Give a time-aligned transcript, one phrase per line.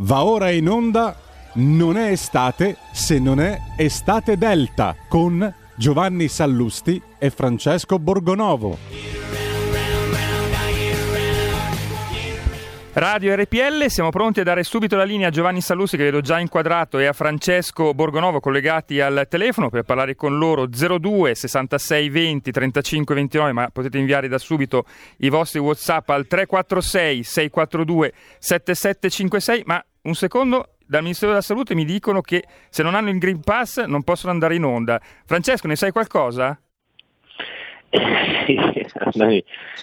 [0.00, 1.16] Va ora in onda
[1.54, 8.78] Non è estate se non è estate delta con Giovanni Sallusti e Francesco Borgonovo.
[12.98, 16.40] Radio RPL, siamo pronti a dare subito la linea a Giovanni Sallusti che vedo già
[16.40, 22.50] inquadrato e a Francesco Borgonovo collegati al telefono per parlare con loro 02 66 20
[22.50, 24.84] 35 29 ma potete inviare da subito
[25.18, 31.84] i vostri Whatsapp al 346 642 7756 ma un secondo, dal Ministero della Salute mi
[31.84, 35.00] dicono che se non hanno il Green Pass non possono andare in onda.
[35.24, 36.58] Francesco, ne sai qualcosa?
[39.14, 39.42] Noi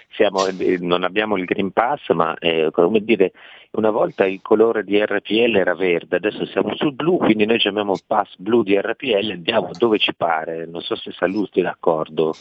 [0.09, 0.45] siamo,
[0.79, 3.31] non abbiamo il Green Pass, ma eh, come dire,
[3.71, 7.95] una volta il colore di RPL era verde, adesso siamo sul blu, quindi noi chiamiamo
[8.07, 10.65] pass blu di RPL e andiamo dove ci pare.
[10.65, 12.33] Non so se Salusti è d'accordo.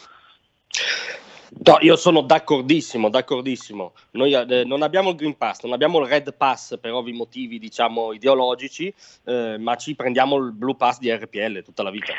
[1.50, 3.92] No, io sono d'accordissimo, d'accordissimo.
[4.12, 7.58] Noi eh, non abbiamo il Green Pass, non abbiamo il Red Pass per ovvi motivi,
[7.58, 8.92] diciamo, ideologici,
[9.24, 12.12] eh, ma ci prendiamo il Blue Pass di RPL tutta la vita.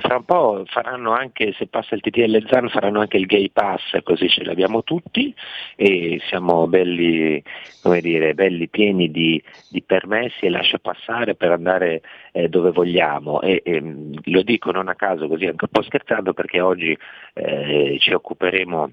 [0.00, 3.80] Fra un po' faranno anche, se passa il TTL ZAN, faranno anche il Gay Pass,
[4.02, 5.34] così ce l'abbiamo tutti
[5.76, 7.42] e siamo belli,
[7.80, 13.40] come dire, belli pieni di, di permessi e lascia passare per andare eh, dove vogliamo.
[13.40, 13.80] E, e,
[14.24, 16.96] lo dico non a caso, così anche un po' scherzando, perché oggi
[17.34, 18.92] eh, ci occuperemo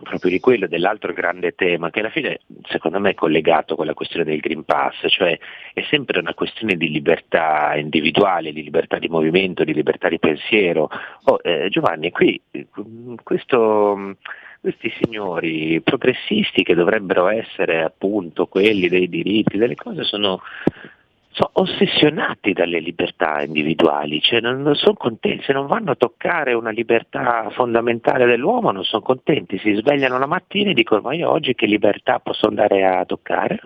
[0.00, 3.94] proprio di quello, dell'altro grande tema che alla fine secondo me è collegato con la
[3.94, 5.36] questione del Green Pass, cioè
[5.72, 10.88] è sempre una questione di libertà individuale, di libertà di movimento, di libertà di pensiero.
[11.24, 12.40] Oh, eh, Giovanni, qui
[13.24, 14.16] questo,
[14.60, 20.40] questi signori progressisti che dovrebbero essere appunto quelli dei diritti, delle cose sono
[21.38, 26.52] sono ossessionati dalle libertà individuali, cioè non, non sono contenti, se non vanno a toccare
[26.52, 31.30] una libertà fondamentale dell'uomo non sono contenti, si svegliano la mattina e dicono ma io
[31.30, 33.60] oggi che libertà posso andare a toccare?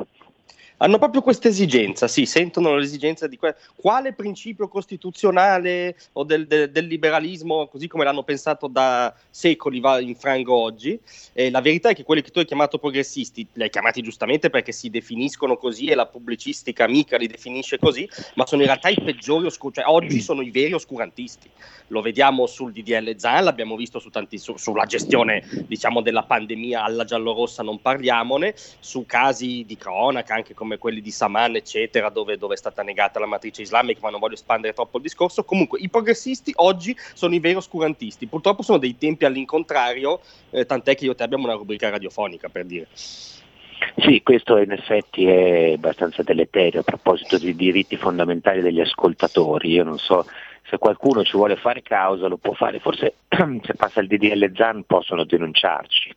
[0.82, 6.72] Hanno proprio questa esigenza, sì, sentono l'esigenza di que- quale principio costituzionale o del, del,
[6.72, 10.98] del, liberalismo, così come l'hanno pensato da secoli, va in frango oggi.
[11.32, 14.50] E la verità è che quelli che tu hai chiamato progressisti, li hai chiamati giustamente
[14.50, 18.88] perché si definiscono così e la pubblicistica amica li definisce così, ma sono in realtà
[18.88, 21.48] i peggiori oscurantisti, cioè oggi sono i veri oscurantisti.
[21.88, 26.82] Lo vediamo sul DDL Zan, l'abbiamo visto su tanti, su, sulla gestione diciamo, della pandemia
[26.82, 32.08] alla giallorossa, non parliamone, su casi di cronaca anche come come quelli di Saman, eccetera,
[32.08, 35.44] dove, dove, è stata negata la matrice islamica, ma non voglio espandere troppo il discorso.
[35.44, 38.26] Comunque, i progressisti oggi sono i veri oscurantisti.
[38.26, 42.48] Purtroppo sono dei tempi all'incontrario, eh, tant'è che io e te abbiamo una rubrica radiofonica
[42.48, 42.86] per dire.
[42.94, 49.70] Sì, questo in effetti è abbastanza deleterio a proposito dei diritti fondamentali degli ascoltatori.
[49.72, 50.24] Io non so
[50.68, 52.78] se qualcuno ci vuole fare causa, lo può fare.
[52.78, 56.14] Forse se passa il DDL ZAN possono denunciarci.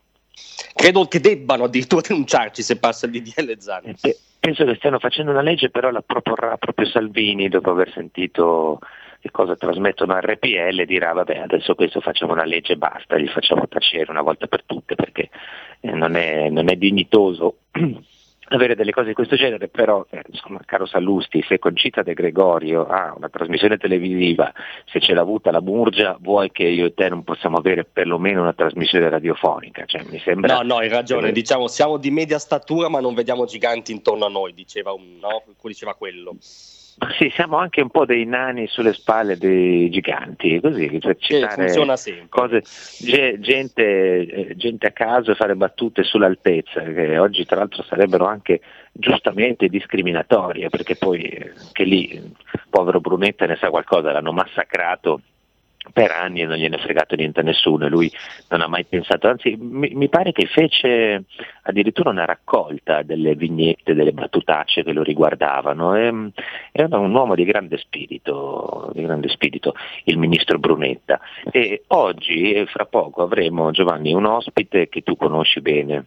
[0.74, 3.94] Credo che debbano addirittura denunciarci se passa il DDL Zan.
[4.02, 8.78] Eh, penso che stiano facendo una legge, però la proporrà proprio Salvini dopo aver sentito
[9.18, 13.26] che cosa trasmettono a RPL dirà vabbè adesso questo facciamo una legge e basta, li
[13.26, 15.30] facciamo tacere una volta per tutte perché
[15.80, 17.56] eh, non, è, non è dignitoso
[18.48, 22.86] avere delle cose di questo genere, però eh, insomma, caro Sallusti, se Concita De Gregorio
[22.86, 24.52] ha una trasmissione televisiva,
[24.86, 28.42] se ce l'ha avuta la Murgia, vuoi che io e te non possiamo avere perlomeno
[28.42, 29.84] una trasmissione radiofonica?
[29.84, 30.56] Cioè, mi sembra...
[30.56, 34.28] No, no, hai ragione, diciamo siamo di media statura ma non vediamo giganti intorno a
[34.28, 35.42] noi, diceva, un, no?
[35.62, 36.36] diceva quello.
[37.18, 41.70] Sì, siamo anche un po' dei nani sulle spalle dei giganti, così, cioè citare
[42.30, 42.62] cose,
[43.38, 48.60] gente, eh, gente, a caso e fare battute sull'altezza, che oggi tra l'altro sarebbero anche
[48.92, 52.34] giustamente discriminatorie, perché poi eh, che lì,
[52.70, 55.20] povero Brunetta ne sa qualcosa, l'hanno massacrato
[55.92, 58.10] per anni non gliene è fregato niente a nessuno e lui
[58.48, 61.24] non ha mai pensato, anzi mi, mi, pare che fece
[61.62, 66.32] addirittura una raccolta delle vignette, delle battutacce che lo riguardavano, e,
[66.72, 69.74] era un uomo di grande spirito, di grande spirito
[70.04, 71.20] il ministro Brunetta.
[71.50, 76.04] E oggi, fra poco, avremo Giovanni un ospite che tu conosci bene,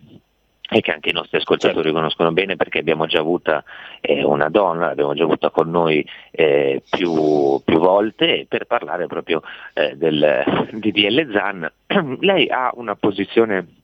[0.70, 1.98] e che anche i nostri ascoltatori certo.
[1.98, 3.64] conoscono bene perché abbiamo già avuta
[4.02, 9.42] eh, una donna, l'abbiamo già avuta con noi eh, più, più, volte per parlare proprio
[9.74, 11.72] eh, del DDL ZAN.
[12.22, 13.78] Lei ha una posizione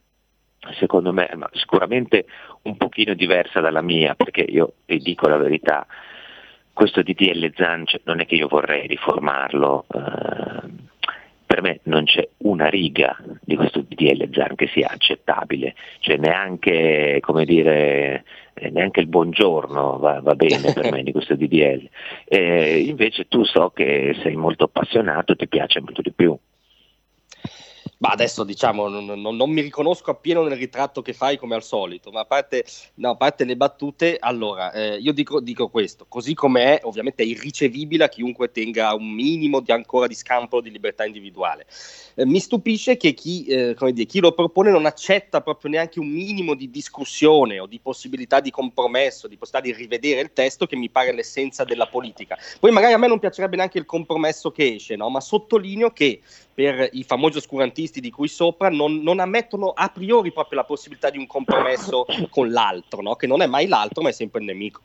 [0.77, 2.25] secondo me ma sicuramente
[2.63, 5.85] un pochino diversa dalla mia perché io vi dico la verità,
[6.71, 10.69] questo DDL ZAN cioè, non è che io vorrei riformarlo eh,
[11.55, 17.21] per me non c'è una riga di questo DDL Zan che sia accettabile, cioè neanche,
[17.45, 18.25] dire,
[18.55, 21.87] eh, neanche il buongiorno va, va, bene per me di questo DDL.
[22.25, 26.37] Eh, invece tu so che sei molto appassionato, ti piace molto di più.
[27.97, 31.63] Ma adesso diciamo, non, non, non, mi riconosco appieno nel ritratto che fai come al
[31.63, 32.65] solito, ma a parte,
[32.95, 37.23] no, a parte le battute, allora eh, io dico, dico, questo, così come è, ovviamente
[37.23, 41.65] è irricevibile a chiunque tenga un minimo di ancora di scampo di libertà individuale.
[42.15, 46.07] Eh, mi stupisce che chi, eh, dire, chi, lo propone non accetta proprio neanche un
[46.07, 50.75] minimo di discussione o di possibilità di compromesso, di possibilità di rivedere il testo che
[50.75, 52.37] mi pare l'essenza della politica.
[52.59, 55.09] Poi magari a me non piacerebbe neanche il compromesso che esce, no?
[55.09, 56.19] ma sottolineo che
[56.55, 61.09] per i famosi oscurantisti di cui sopra non, non, ammettono a priori proprio la possibilità
[61.09, 63.15] di un compromesso con l'altro, no?
[63.15, 64.81] che non è mai l'altro ma è sempre il nemico.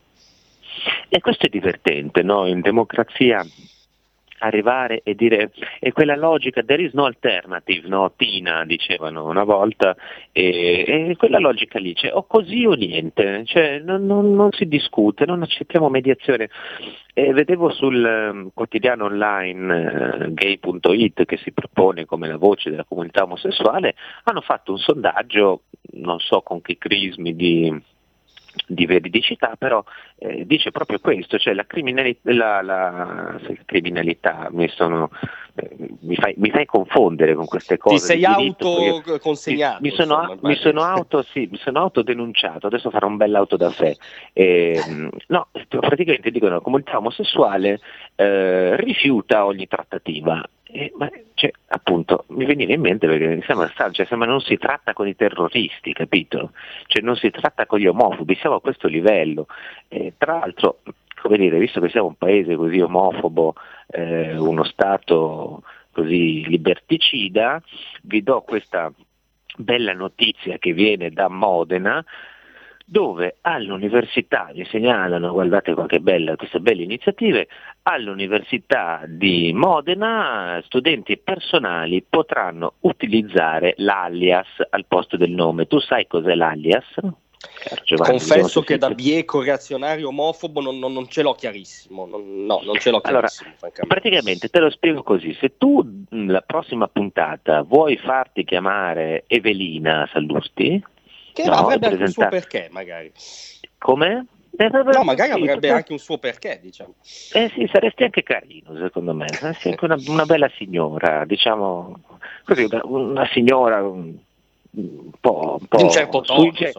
[1.09, 2.47] E questo è divertente, no?
[2.47, 3.47] in democrazia
[4.41, 8.13] arrivare e dire è quella logica there is no alternative, no?
[8.17, 9.97] Tina dicevano una volta
[10.33, 14.67] e, e quella logica lì, cioè, o così o niente, cioè, non, non, non, si
[14.67, 16.51] discute, non accettiamo mediazione.
[17.13, 22.85] E vedevo sul um, quotidiano online uh, gay.it che si propone come la voce della
[22.85, 23.95] comunità omosessuale,
[24.25, 25.63] hanno fatto un sondaggio,
[25.95, 27.83] non so con che crismi di
[28.67, 29.83] di veridicità, però
[30.19, 35.11] eh, dice proprio questo, cioè la criminalità, la, la, criminalità mi, sono,
[36.01, 37.97] mi, fai, mi, fai, confondere con queste cose.
[37.97, 39.79] Ti sei autoconsegnato?
[39.81, 43.35] Mi, mi, sono, insomma, mi, sono auto, sì, mi sono autodenunciato, adesso farò un bel
[43.35, 43.97] auto da sé.
[44.33, 44.81] Eh,
[45.29, 47.81] no, praticamente dicono la comunità omosessuale
[48.17, 53.69] eh, rifiuta ogni trattativa eh, ma, cioè, appunto, mi veniva in mente perché mi sembra
[53.69, 56.53] strano, cioè, sembra non si tratta con i terroristi, capito?
[56.87, 59.47] Cioè, non si tratta con gli omofobi, siamo a questo livello.
[59.89, 60.81] Eh, tra l'altro,
[61.21, 63.55] come dire, visto che siamo un paese così omofobo,
[63.89, 65.63] eh, uno Stato
[65.93, 67.63] così liberticida,
[68.03, 68.93] vi do questa
[69.57, 72.05] bella notizia che viene da Modena,
[72.85, 77.47] dove all'università, mi segnalano, guardate qualche bella, queste belle iniziative,
[77.83, 85.67] all'università di Modena studenti personali potranno utilizzare l'alias al posto del nome.
[85.67, 86.87] Tu sai cos'è l'alias?
[87.85, 92.05] Giovanni, Confesso che da bieco reazionario omofobo non, non, non, ce l'ho chiarissimo.
[92.05, 93.55] Non, no, non ce l'ho chiarissimo.
[93.61, 100.09] Allora, praticamente te lo spiego così: se tu la prossima puntata vuoi farti chiamare Evelina
[100.13, 100.83] Sallusti,
[101.33, 103.11] che no, avrebbe anche un suo perché, magari.
[103.79, 104.27] Come?
[104.57, 106.95] Eh, no, magari sì, avrebbe anche un suo perché, diciamo.
[107.33, 109.29] Eh sì, saresti anche carino, secondo me.
[109.29, 112.01] Saresti anche una, una bella signora, diciamo,
[112.45, 114.17] così, una, una signora un,
[115.19, 115.77] po', un po'...
[115.77, 116.73] Di un certo tono, sui,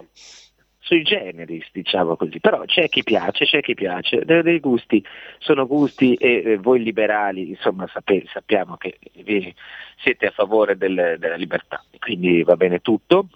[0.91, 2.41] sui generis, diciamo così.
[2.41, 4.25] Però c'è chi piace, c'è chi piace.
[4.25, 5.01] Dei, dei gusti
[5.37, 9.53] sono gusti e eh, voi liberali, insomma, sape- sappiamo che vi,
[10.01, 11.81] siete a favore del, della libertà.
[11.97, 13.29] Quindi va bene tutto.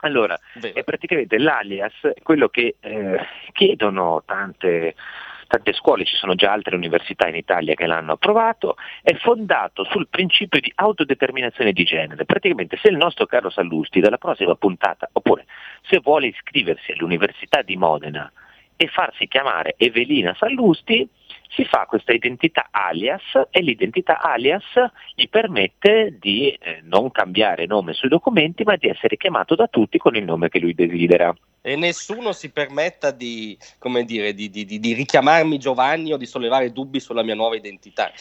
[0.00, 0.74] Allora, Vero.
[0.74, 1.92] è praticamente l'alias,
[2.22, 3.18] quello che eh,
[3.52, 4.94] chiedono tante,
[5.54, 10.08] tante scuole, ci sono già altre università in Italia che l'hanno approvato, è fondato sul
[10.08, 12.24] principio di autodeterminazione di genere.
[12.24, 15.46] Praticamente se il nostro caro Sallusti dalla prossima puntata, oppure
[15.82, 18.30] se vuole iscriversi all'Università di Modena
[18.76, 21.08] e farsi chiamare Evelina Sallusti,
[21.54, 24.64] si fa questa identità alias e l'identità alias
[25.14, 29.98] gli permette di eh, non cambiare nome sui documenti ma di essere chiamato da tutti
[29.98, 31.34] con il nome che lui desidera.
[31.62, 33.56] E nessuno si permetta di,
[34.04, 38.12] dire, di, di, di richiamarmi Giovanni o di sollevare dubbi sulla mia nuova identità.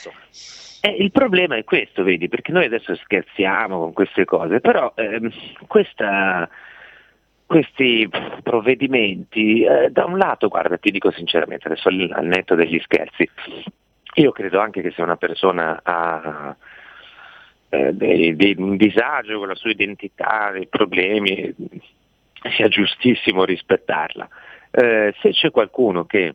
[0.82, 5.32] Eh, il problema è questo, vedi, perché noi adesso scherziamo con queste cose, però ehm,
[5.68, 6.50] questa
[7.46, 8.10] questi
[8.42, 13.30] provvedimenti, eh, da un lato, guarda, ti dico sinceramente, adesso al, netto degli scherzi,
[14.16, 16.56] io credo anche che se una persona ha
[17.70, 21.54] eh, dei, dei, un disagio con la sua identità, dei problemi,
[22.56, 24.28] sia giustissimo rispettarla.
[24.72, 26.34] Eh, se c'è qualcuno che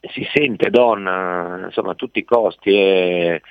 [0.00, 3.42] si sente donna insomma, a tutti i costi e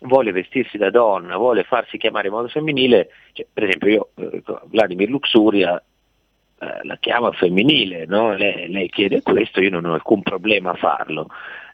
[0.00, 4.42] vuole vestirsi da donna, vuole farsi chiamare in modo femminile, cioè, per esempio io, eh,
[4.64, 5.82] Vladimir Luxuria,
[6.58, 8.34] eh, la chiama femminile, no?
[8.34, 11.28] lei, lei, chiede questo, io non ho alcun problema a farlo.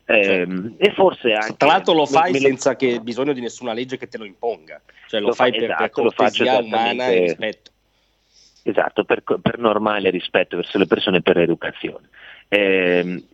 [0.09, 3.97] Eh, e forse anche, Tra l'altro lo fai lo, senza che bisogno di nessuna legge
[3.97, 7.21] che te lo imponga, cioè lo, lo fai fa, per, esatto, per cortesia umana e
[7.21, 7.71] rispetto.
[8.62, 12.09] Esatto, per, per normale rispetto verso le persone per educazione.
[12.49, 13.25] Eh,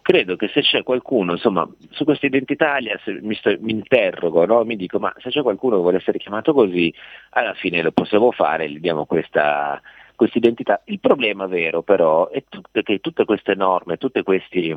[0.00, 2.76] credo che se c'è qualcuno, insomma, su questa identità
[3.20, 4.64] mi, mi interrogo, no?
[4.64, 6.92] mi dico, ma se c'è qualcuno che vuole essere chiamato così,
[7.30, 9.80] alla fine lo possiamo fare, gli diamo questa,
[10.14, 10.82] questa identità.
[10.84, 14.72] Il problema vero però è tut- che tutte queste norme, tutti questi,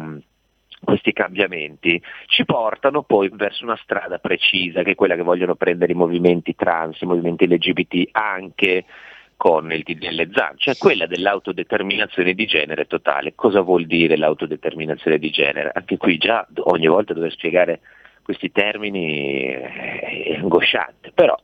[0.83, 5.91] questi cambiamenti ci portano poi verso una strada precisa, che è quella che vogliono prendere
[5.91, 8.85] i movimenti trans, i movimenti LGBT, anche
[9.43, 13.35] con il DDL ZAN, cioè quella dell'autodeterminazione di genere totale.
[13.35, 15.69] Cosa vuol dire l'autodeterminazione di genere?
[15.73, 17.81] Anche qui già ogni volta dover spiegare
[18.23, 21.37] questi termini è angosciante, però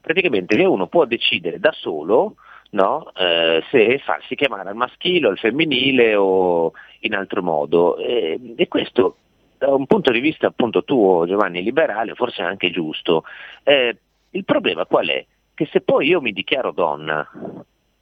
[0.00, 2.34] praticamente uno può decidere da solo
[2.70, 3.12] no?
[3.14, 7.96] eh, se farsi chiamare al maschile o al femminile o in altro modo.
[7.98, 9.18] E, e, questo
[9.58, 13.22] da un punto di vista appunto tuo Giovanni liberale forse è anche giusto.
[13.62, 13.96] Eh,
[14.30, 15.24] il problema qual è?
[15.54, 17.28] Che se poi io mi dichiaro donna,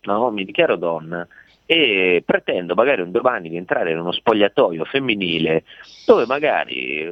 [0.01, 0.31] no?
[0.31, 1.27] mi dichiaro donna
[1.67, 5.65] e pretendo magari un domani di entrare in uno spogliatoio femminile
[6.05, 7.09] dove magari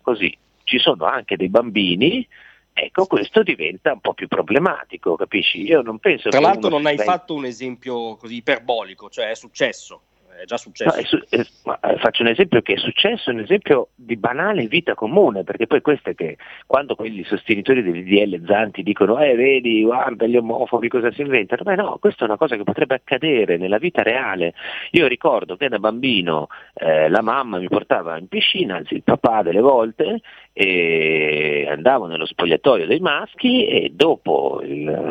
[0.00, 2.26] così ci sono anche dei bambini
[2.72, 5.62] Ecco, questo diventa un po' più problematico, capisci?
[5.62, 10.02] Io non penso Tra l'altro non hai fatto un esempio così iperbolico, cioè è successo
[10.40, 10.96] è già successo.
[10.96, 14.66] No, è su- è, eh, faccio un esempio che è successo, un esempio di banale
[14.66, 19.34] vita comune, perché poi questo è che quando quelli sostenitori del DDL Zanti dicono eh
[19.34, 22.94] vedi, guarda gli omofobi cosa si inventano, beh no, questa è una cosa che potrebbe
[22.94, 24.54] accadere nella vita reale.
[24.92, 29.42] Io ricordo che da bambino eh, la mamma mi portava in piscina, anzi il papà
[29.42, 30.20] delle volte,
[30.52, 35.08] e andavo nello spogliatoio dei maschi e dopo, il,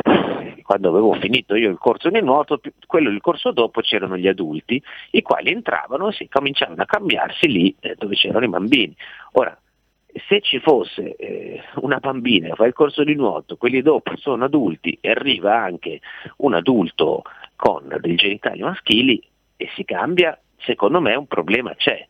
[0.62, 4.82] quando avevo finito io il corso di nuoto, quello il corso dopo c'erano gli adulti,
[5.12, 8.94] i quali entravano e si cominciavano a cambiarsi lì eh, dove c'erano i bambini.
[9.32, 9.58] Ora,
[10.28, 14.44] se ci fosse eh, una bambina che fa il corso di nuoto, quelli dopo sono
[14.44, 16.00] adulti e arriva anche
[16.38, 17.22] un adulto
[17.56, 19.22] con dei genitali maschili
[19.56, 22.06] e si cambia, secondo me un problema c'è.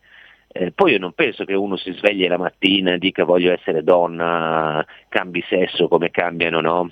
[0.53, 3.85] Eh, poi io non penso che uno si svegli la mattina e dica voglio essere
[3.85, 6.91] donna, cambi sesso come cambiano no?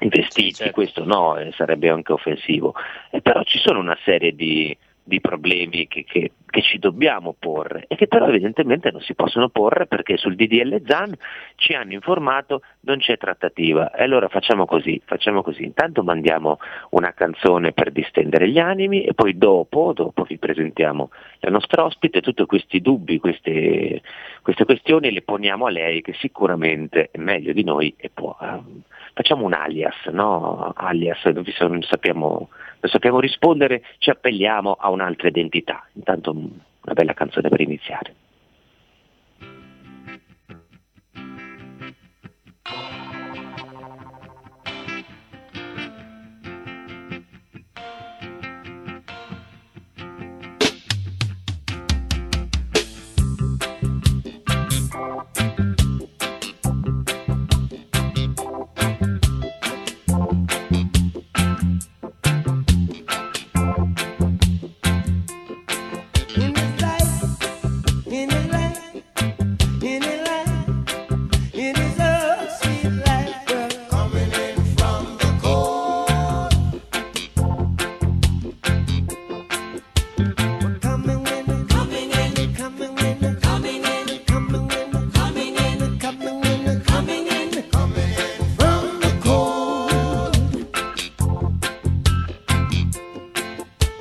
[0.00, 0.72] i vestiti, sì, certo.
[0.72, 2.74] questo no, eh, sarebbe anche offensivo.
[3.10, 7.84] Eh, però ci sono una serie di, di problemi che, che, che, ci dobbiamo porre
[7.88, 11.12] e che però evidentemente non si possono porre perché sul DDL ZAN
[11.56, 16.58] ci hanno informato non c'è trattativa e allora facciamo così, facciamo così, intanto mandiamo
[16.90, 22.20] una canzone per distendere gli animi e poi dopo, dopo vi presentiamo la nostra ospite,
[22.20, 24.00] tutti questi dubbi, queste,
[24.40, 28.36] queste questioni le poniamo a lei che sicuramente è meglio di noi e può...
[28.40, 28.82] Um,
[29.14, 30.72] facciamo un alias, no?
[30.76, 32.48] alias, non sappiamo,
[32.80, 35.86] non sappiamo rispondere, ci appelliamo a un'altra identità.
[35.94, 38.14] Intanto una bella canzone per iniziare.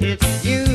[0.05, 0.72] It's you.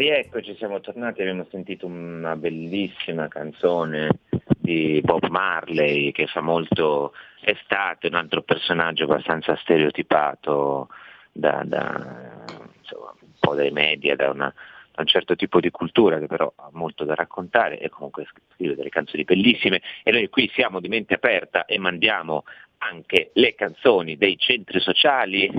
[0.00, 4.20] Rieccoci, siamo tornati, abbiamo sentito una bellissima canzone
[4.58, 10.88] di Bob Marley che fa molto estate, un altro personaggio abbastanza stereotipato
[11.30, 12.44] da, da
[12.78, 14.54] insomma, un po' dai media, da una
[14.92, 18.74] da un certo tipo di cultura che però ha molto da raccontare e comunque scrive
[18.74, 19.80] delle canzoni bellissime.
[20.02, 22.44] E noi qui siamo di mente aperta e mandiamo
[22.82, 25.50] anche le canzoni dei centri sociali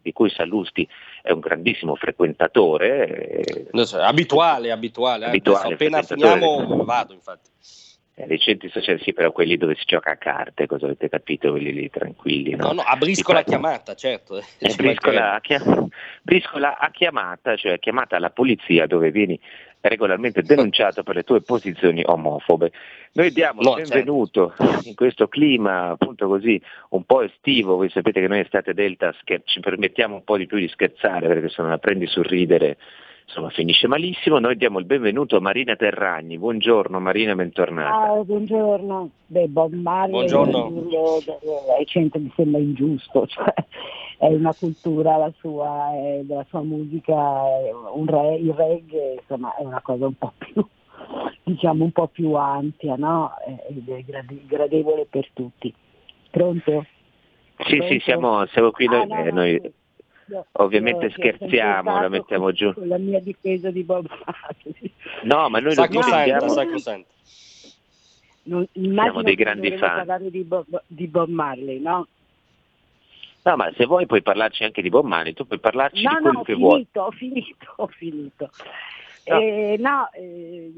[0.00, 0.86] di cui Sallusti
[1.22, 3.68] è un grandissimo frequentatore.
[3.72, 5.26] So, abituale, abituale.
[5.26, 7.50] abituale appena finiamo vado infatti.
[8.14, 11.50] Eh, centri sociali sì, però quelli dove si gioca a carte, cosa avete capito?
[11.50, 12.54] Quelli lì tranquilli.
[12.54, 14.38] No, no, no a briscola chiamata, certo.
[14.58, 15.86] Eh, briscola, a chiamata,
[16.22, 19.40] briscola a chiamata, cioè chiamata alla polizia dove vieni
[19.80, 22.72] regolarmente denunciato per le tue posizioni omofobe.
[23.12, 26.60] Noi diamo il benvenuto in questo clima appunto così
[26.90, 30.46] un po' estivo, voi sapete che noi estate Delta scher- ci permettiamo un po' di
[30.46, 32.76] più di scherzare perché se non la prendi sul ridere
[33.30, 34.40] insomma finisce malissimo.
[34.40, 36.36] Noi diamo il benvenuto a Marina Terragni.
[36.36, 38.06] Buongiorno Marina, bentornata.
[38.06, 39.10] Ciao, buongiorno.
[39.26, 40.72] Beh, Bob Marley buongiorno.
[41.78, 43.54] ai centri mi sembra ingiusto, cioè,
[44.18, 45.90] è una cultura la sua,
[46.22, 47.14] della sua musica,
[48.04, 50.66] re, il reggae, insomma è una cosa un po' più
[51.44, 53.32] diciamo un po' più ampia, no?
[53.68, 54.02] Ed è
[54.46, 55.72] gradevole per tutti.
[56.30, 56.84] Pronto?
[57.58, 57.86] Sì, Pronto?
[57.86, 59.72] sì, siamo, siamo qui ah, noi, no, no, noi sì.
[60.52, 62.72] Ovviamente io, scherziamo, la mettiamo giù.
[62.76, 64.92] La mia difesa di Bob Marley.
[65.22, 66.48] No, ma noi sacro lo diciamo...
[66.48, 66.78] Sacro
[68.42, 69.96] non, Siamo dei grandi fan.
[69.96, 72.06] parlare di Bob, di Bob Marley, no?
[73.42, 76.16] No, ma se vuoi puoi parlarci anche di Bob Marley, tu puoi parlarci no, di
[76.16, 76.86] quello no, che finito, vuoi.
[76.92, 78.50] Ho finito, ho finito.
[79.26, 80.72] No, eh, no, eh,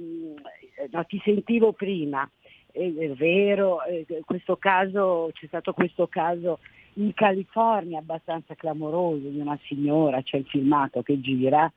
[0.91, 2.29] no ti sentivo prima,
[2.71, 6.59] è, è vero, eh, questo caso, c'è stato questo caso
[6.95, 11.73] in California abbastanza clamoroso di una signora, c'è il filmato che gira,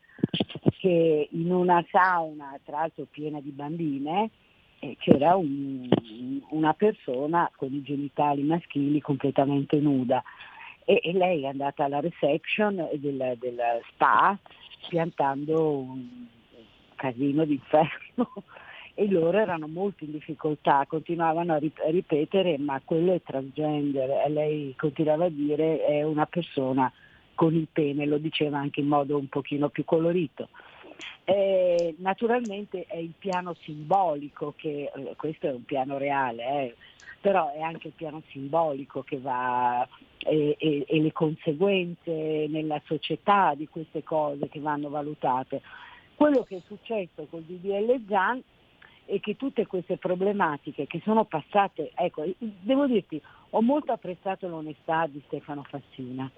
[0.77, 4.29] che in una sauna, tra l'altro piena di bambine,
[4.79, 5.87] eh, c'era un,
[6.49, 10.21] una persona con i genitali maschili completamente nuda.
[10.83, 14.37] E, e lei è andata alla reception del, del spa
[14.87, 16.27] piantando un
[16.95, 18.29] casino d'inferno
[18.95, 24.73] e loro erano molto in difficoltà, continuavano a ripetere ma quello è transgender e lei
[24.77, 26.91] continuava a dire è una persona
[27.35, 30.47] con il pene, lo diceva anche in modo un pochino più colorito.
[31.25, 36.75] Eh, naturalmente è il piano simbolico che, eh, questo è un piano reale, eh,
[37.19, 39.85] però è anche il piano simbolico che va
[40.19, 45.61] e, e, e le conseguenze nella società di queste cose che vanno valutate.
[46.15, 48.41] Quello che è successo col DDL Zan
[49.05, 55.07] e che tutte queste problematiche che sono passate, ecco, devo dirti, ho molto apprezzato l'onestà
[55.07, 56.29] di Stefano Fassina,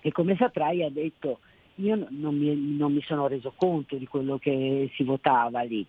[0.00, 1.38] che come saprai ha detto
[1.76, 5.84] io non mi, non mi sono reso conto di quello che si votava lì,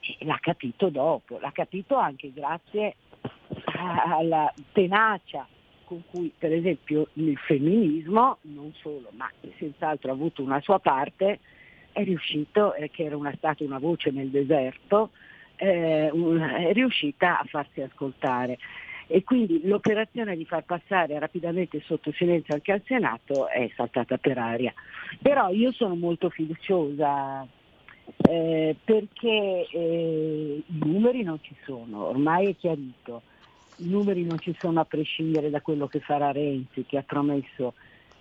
[0.00, 2.96] e l'ha capito dopo, l'ha capito anche grazie
[3.76, 5.46] alla tenacia
[5.84, 11.40] con cui per esempio il femminismo, non solo, ma senz'altro ha avuto una sua parte,
[11.94, 15.10] è riuscito, eh, che era una, stata una voce nel deserto,
[15.56, 18.58] eh, un, è riuscita a farsi ascoltare.
[19.06, 24.38] E quindi l'operazione di far passare rapidamente sotto silenzio anche al Senato è saltata per
[24.38, 24.72] aria.
[25.22, 27.46] Però io sono molto fiduciosa
[28.28, 33.22] eh, perché eh, i numeri non ci sono, ormai è chiarito,
[33.76, 37.74] i numeri non ci sono a prescindere da quello che farà Renzi che ha promesso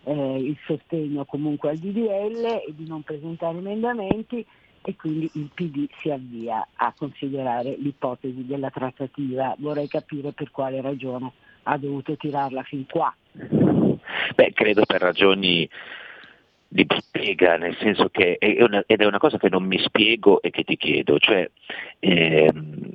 [0.04, 4.46] eh, il sostegno comunque al DDL e di non presentare emendamenti
[4.86, 9.56] e quindi il PD si avvia a considerare l'ipotesi della trattativa.
[9.60, 11.32] Vorrei capire per quale ragione
[11.64, 13.14] ha dovuto tirarla fin qua.
[14.36, 15.68] Beh, credo per ragioni
[16.68, 20.42] di spiega, nel senso che è una, ed è una cosa che non mi spiego
[20.42, 21.50] e che ti chiedo, cioè
[22.00, 22.92] ehm,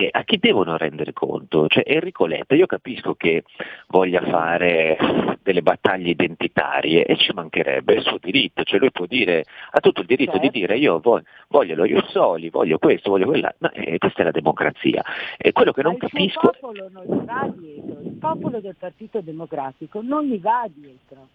[0.00, 1.66] perché a chi devono rendere conto?
[1.68, 3.44] Cioè Enrico Letta, io capisco che
[3.88, 4.96] voglia fare
[5.42, 10.00] delle battaglie identitarie e ci mancherebbe, il suo diritto, cioè lui può dire, ha tutto
[10.00, 10.46] il diritto certo.
[10.46, 14.24] di dire io voglio, voglio lo Iussoli, voglio questo, voglio quella, ma eh, questa è
[14.24, 15.02] la democrazia.
[15.36, 16.50] E quello che non ma capisco...
[16.50, 21.28] Il popolo non gli va dietro, il popolo del Partito Democratico non gli va dietro,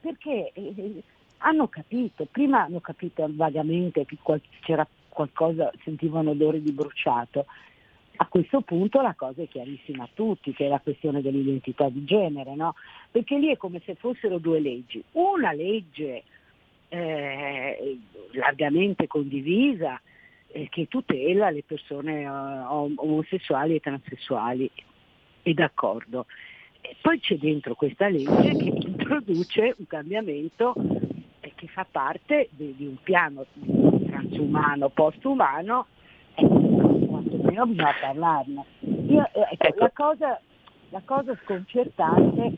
[0.00, 1.02] perché eh, eh
[1.42, 4.18] hanno capito, prima hanno capito vagamente che
[4.60, 7.46] c'era qualcosa, sentivano odore di bruciato,
[8.22, 12.04] a questo punto la cosa è chiarissima a tutti, che è la questione dell'identità di
[12.04, 12.74] genere, no?
[13.10, 15.02] Perché lì è come se fossero due leggi.
[15.12, 16.24] Una legge
[16.88, 17.98] eh,
[18.32, 19.98] largamente condivisa
[20.48, 24.70] eh, che tutela le persone uh, omosessuali e transessuali,
[25.42, 26.26] e d'accordo.
[26.82, 30.74] E poi c'è dentro questa legge che introduce un cambiamento
[31.40, 33.46] eh, che fa parte di, di un piano
[34.06, 35.86] transumano, postumano,
[37.50, 38.64] quantomeno bisogna parlarne.
[39.08, 39.78] Io, ecco, ecco.
[39.78, 40.40] La, cosa,
[40.90, 42.54] la, cosa, sconcertante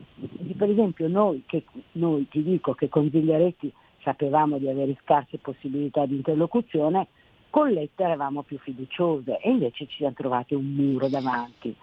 [0.47, 5.39] che per esempio noi, che, noi ti dico che con Zigliaretti sapevamo di avere scarse
[5.39, 7.09] possibilità di interlocuzione,
[7.51, 11.75] con Letta eravamo più fiduciose e invece ci siamo trovati un muro davanti.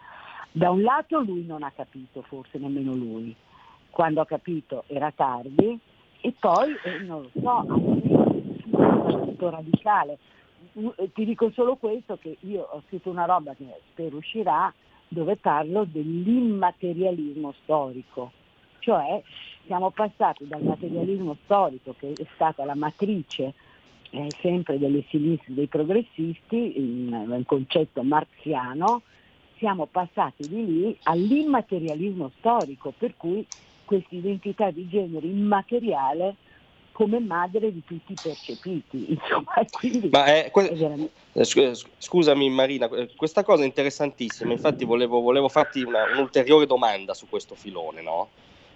[0.52, 3.36] Da un lato lui non ha capito, forse nemmeno lui,
[3.89, 5.80] quando ha capito era tardi
[6.22, 10.17] e poi, eh, non lo so, ha un radicale.
[10.73, 14.73] Eh, ti dico solo questo, che io ho scritto una roba che spero uscirà,
[15.08, 18.32] dove parlo dell'immaterialismo storico,
[18.79, 19.21] cioè
[19.65, 23.53] siamo passati dal materialismo storico che è stata la matrice
[24.12, 29.01] eh, sempre delle sinistre, dei progressisti, un concetto marziano,
[29.58, 33.45] siamo passati di lì all'immaterialismo storico, per cui
[33.86, 36.36] questa identità di genere immateriale
[37.00, 39.06] come madre di tutti i percepiti.
[39.16, 41.14] Insomma, quindi Ma è, que- è veramente...
[41.32, 47.14] Eh, scusami Marina, eh, questa cosa è interessantissima, infatti volevo, volevo farti una, un'ulteriore domanda
[47.14, 48.28] su questo filone, no?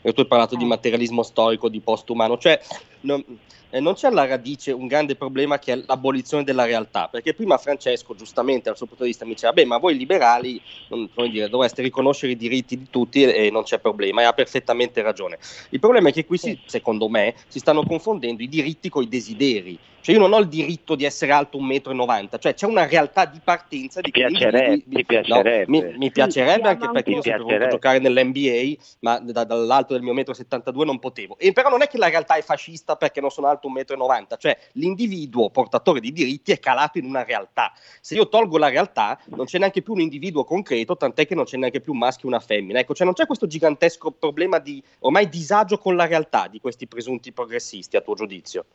[0.01, 0.67] tu hai parlato di eh.
[0.67, 2.59] materialismo storico, di postumano, cioè
[3.03, 3.23] non,
[3.69, 7.57] eh, non, c'è alla radice un grande problema che è l'abolizione della realtà, perché prima
[7.57, 11.49] Francesco giustamente dal suo punto di vista mi diceva, beh ma voi liberali non, dire,
[11.49, 15.37] dovreste riconoscere i diritti di tutti e, e, non c'è problema, e ha perfettamente ragione.
[15.69, 19.07] Il problema è che qui, si, secondo me, si stanno confondendo i diritti con i
[19.07, 19.79] desideri.
[20.03, 23.23] Cioè io non ho il diritto di essere alto 1,90 m, cioè c'è una realtà
[23.23, 25.65] di partenza di piacerebbe, mi, piacerebbe.
[25.65, 30.01] No, mi, mi piacerebbe anche perché io sono voluto giocare nell'NBA, ma da, dall'alto del
[30.01, 31.37] mio 1,72 m non potevo.
[31.37, 34.37] E però non è che la realtà è fascista perché non sono alto 1,90 m,
[34.37, 37.71] cioè l'individuo portatore di diritti è calato in una realtà.
[38.01, 41.45] Se io tolgo la realtà non c'è neanche più un individuo concreto, tant'è che non
[41.45, 42.79] c'è neanche più un maschio e una femmina.
[42.79, 46.87] Ecco, cioè non c'è questo gigantesco problema di ormai disagio con la realtà di questi
[46.87, 48.65] presunti progressisti, a tuo giudizio.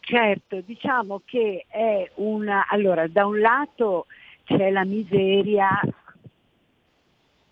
[0.00, 2.66] Certo, diciamo che è una...
[2.68, 4.06] Allora, da un lato
[4.44, 5.80] c'è la miseria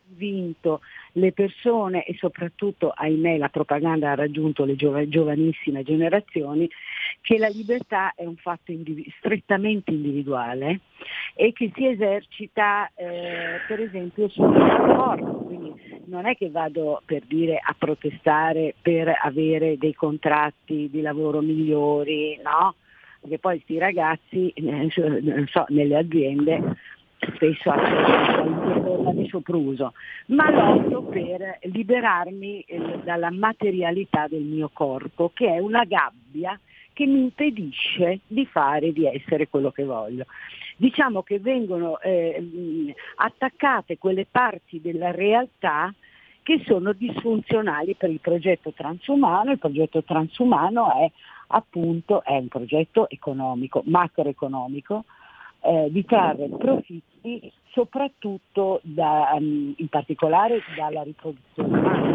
[0.07, 0.81] vinto
[1.17, 6.69] le persone e soprattutto, ahimè, la propaganda ha raggiunto le giov- giovanissime generazioni,
[7.21, 10.81] che la libertà è un fatto indiv- strettamente individuale
[11.35, 15.45] e che si esercita eh, per esempio sul corpo.
[15.45, 15.73] Quindi
[16.07, 22.39] non è che vado per dire a protestare per avere dei contratti di lavoro migliori,
[22.43, 22.75] no?
[23.21, 24.89] Perché poi questi ragazzi, eh,
[25.49, 26.77] so, nelle aziende
[27.35, 27.73] spesso
[29.13, 29.93] di sopruso,
[30.27, 36.59] ma lodo per liberarmi eh, dalla materialità del mio corpo, che è una gabbia
[36.93, 40.27] che mi impedisce di fare, di essere quello che voglio.
[40.77, 45.93] Diciamo che vengono eh, attaccate quelle parti della realtà
[46.43, 49.51] che sono disfunzionali per il progetto transumano.
[49.51, 51.11] Il progetto transumano è
[51.49, 55.05] appunto è un progetto economico, macroeconomico,
[55.65, 62.15] eh, di trarre profitti soprattutto da, um, in particolare dalla riproduzione umana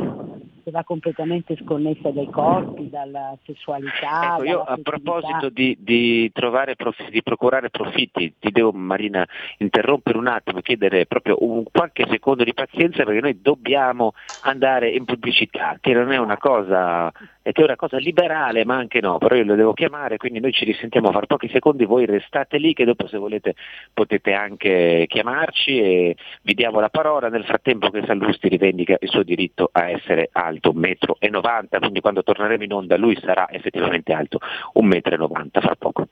[0.64, 4.36] che va completamente sconnessa dai corpi, dalla sessualità.
[4.36, 9.26] Ecco, io a proposito di, di, profitti, di, procurare profitti, ti devo Marina
[9.58, 14.90] interrompere un attimo e chiedere proprio un, qualche secondo di pazienza perché noi dobbiamo andare
[14.90, 17.12] in pubblicità, che non è una cosa,
[17.52, 20.52] che è una cosa liberale ma anche no, però io lo devo chiamare, quindi noi
[20.52, 23.56] ci risentiamo fra pochi secondi, voi restate lì che dopo se volete
[23.94, 29.24] potete anche chiamarci e vi diamo la parola nel frattempo che Sallusti rivendica il suo
[29.24, 34.40] diritto a essere alto 1,90 m, quindi quando torneremo in onda lui sarà effettivamente alto
[34.76, 36.08] 1,90 m fra poco.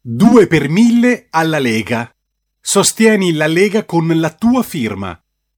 [0.00, 2.10] 2 per 1000 alla Lega.
[2.60, 5.18] Sostieni la Lega con la tua firma.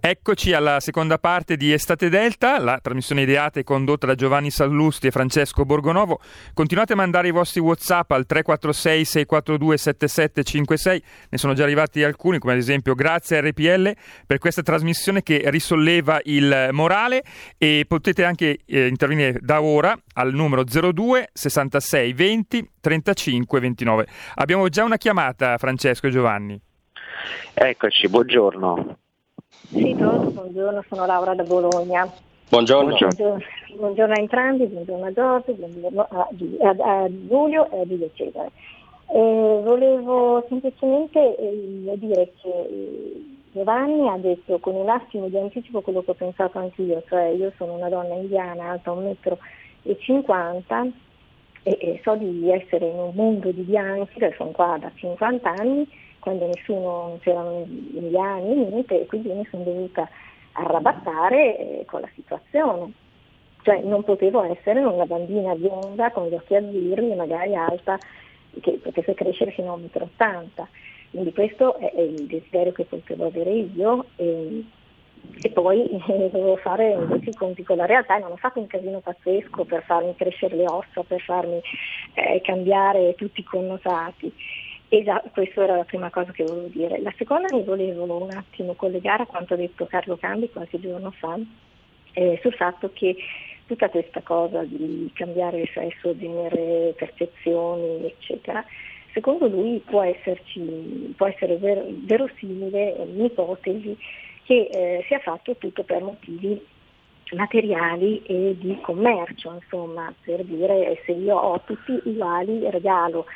[0.00, 5.08] Eccoci alla seconda parte di Estate Delta, la trasmissione ideata e condotta da Giovanni Sallusti
[5.08, 6.20] e Francesco Borgonovo.
[6.54, 11.02] Continuate a mandare i vostri WhatsApp al 346 642 7756.
[11.30, 13.92] Ne sono già arrivati alcuni, come ad esempio grazie a RPL
[14.24, 17.24] per questa trasmissione che risolleva il morale
[17.58, 24.06] e potete anche eh, intervenire da ora al numero 02 66 20 35 29.
[24.36, 26.60] Abbiamo già una chiamata Francesco e Giovanni.
[27.52, 28.98] Eccoci, buongiorno.
[29.66, 32.10] Sì, pronto, buongiorno, sono Laura da Bologna.
[32.48, 32.96] Buongiorno.
[32.96, 33.42] Buongiorno,
[33.76, 36.28] buongiorno a entrambi, buongiorno a Giorgio, buongiorno a,
[36.62, 38.50] a, a Giulio e a Giulio Cesare.
[39.10, 45.80] Eh, volevo semplicemente eh, dire che eh, Giovanni ha detto con un attimo di anticipo
[45.80, 50.92] quello che ho pensato anch'io, cioè io sono una donna indiana alta 1,50 m
[51.62, 55.86] e, e so di essere in un mondo di bianchi, sono qua da 50 anni
[56.20, 60.08] quando nessuno, non c'erano indiani, niente, e quindi mi sono dovuta
[60.52, 62.92] arrabattare eh, con la situazione.
[63.62, 67.98] Cioè non potevo essere una bambina bionda con gli occhi azzurri magari alta
[68.60, 70.66] che potesse crescere fino a 1,80 m.
[71.10, 74.64] Quindi questo è, è, il desiderio che potevo avere io e,
[75.40, 75.98] e poi eh,
[76.30, 79.64] dovevo fare invece i conti con la realtà e non ho fatto un casino pazzesco
[79.64, 81.60] per farmi crescere le ossa, per farmi
[82.14, 84.32] eh, cambiare tutti i connotati.
[84.90, 87.00] E già questa era la prima cosa che volevo dire.
[87.00, 91.10] La seconda mi volevo un attimo collegare a quanto ha detto Carlo Cambi qualche giorno
[91.10, 91.38] fa
[92.12, 93.16] eh, sul fatto che
[93.66, 98.64] tutta questa cosa di cambiare sesso, genere, percezioni, eccetera,
[99.12, 103.96] secondo lui può, esserci, può essere ver- verosimile un'ipotesi
[104.44, 106.58] che eh, sia fatto tutto per motivi
[107.32, 113.26] materiali e di commercio, insomma, per dire se io ho tutti uguali regalo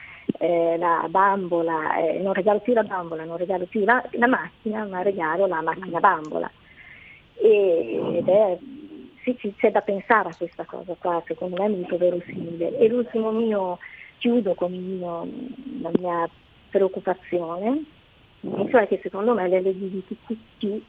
[0.42, 4.84] eh, la bambola, eh, non regalo più la bambola, non regalo più la, la macchina,
[4.84, 6.50] ma regalo la macchina bambola.
[7.34, 8.58] E, ed è,
[9.22, 12.76] sì, c'è da pensare a questa cosa qua, secondo me è molto verosimile.
[12.76, 13.78] E l'ultimo mio,
[14.18, 15.28] chiudo con mio,
[15.80, 16.28] la mia
[16.70, 17.84] preoccupazione,
[18.68, 20.80] cioè che secondo me l'LGBTQ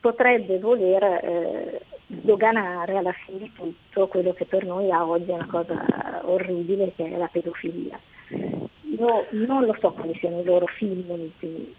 [0.00, 1.80] potrebbe voler eh,
[2.20, 6.92] sdoganare alla fine di tutto quello che per noi a oggi è una cosa orribile
[6.94, 7.98] che è la pedofilia.
[8.28, 11.32] Io non lo so quali siano i loro figli,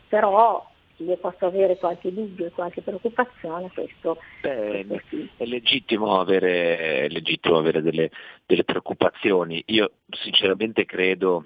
[0.08, 0.66] però
[0.98, 5.30] io posso avere qualche dubbio e qualche preoccupazione, questo, Beh, questo sì.
[5.38, 8.10] è, legittimo avere, è legittimo avere delle,
[8.46, 9.64] delle, preoccupazioni.
[9.68, 11.46] Io sinceramente credo,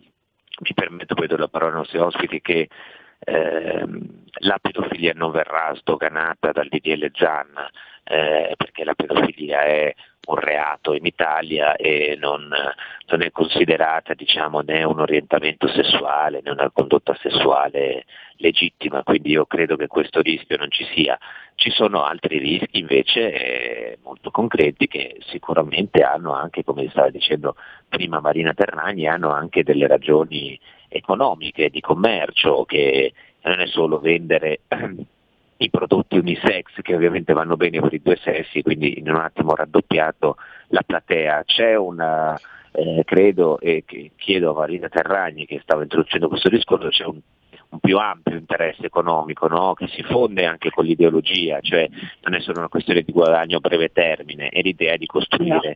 [0.59, 2.67] mi permetto poi do la parola ai nostri ospiti, che
[3.19, 7.53] ehm, la pedofilia non verrà sdoganata dal DDL Zan,
[8.03, 9.93] eh, perché la pedofilia è
[10.27, 12.49] un reato in Italia e non,
[13.07, 18.05] non è considerata diciamo, né un orientamento sessuale né una condotta sessuale
[18.37, 21.17] legittima, quindi io credo che questo rischio non ci sia.
[21.55, 27.55] Ci sono altri rischi invece eh, molto concreti che sicuramente hanno anche, come stava dicendo
[27.89, 34.59] prima Marina Ternagni, hanno anche delle ragioni economiche, di commercio, che non è solo vendere
[35.57, 39.51] i prodotti unisex che ovviamente vanno bene per i due sessi, quindi in un attimo
[39.51, 40.37] ho raddoppiato
[40.69, 41.43] la platea.
[41.45, 42.37] C'è una,
[42.71, 43.83] eh, credo, e
[44.15, 47.19] chiedo a Marina Terragni che stava introducendo questo discorso, c'è un
[47.69, 49.73] un più ampio interesse economico no?
[49.73, 51.87] che si fonde anche con l'ideologia, cioè
[52.21, 55.75] non è solo una questione di guadagno a breve termine, è l'idea di costruire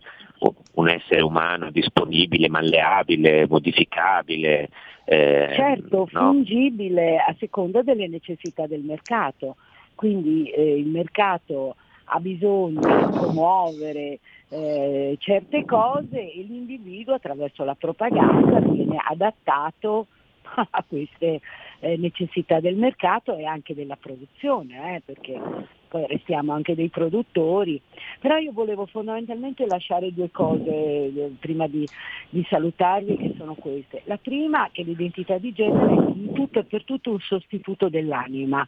[0.73, 4.69] un essere umano disponibile, malleabile, modificabile.
[5.03, 6.31] Eh, certo, no?
[6.31, 9.57] fungibile a seconda delle necessità del mercato,
[10.01, 14.17] quindi eh, il mercato ha bisogno di promuovere
[14.49, 20.07] eh, certe cose e l'individuo attraverso la propaganda viene adattato
[20.71, 21.39] a queste
[21.81, 25.39] eh, necessità del mercato e anche della produzione, eh, perché
[25.87, 27.79] poi restiamo anche dei produttori.
[28.19, 31.87] Però io volevo fondamentalmente lasciare due cose eh, prima di,
[32.29, 34.01] di, salutarvi che sono queste.
[34.05, 37.87] La prima è che l'identità di genere è in tutto e per tutto un sostituto
[37.87, 38.67] dell'anima.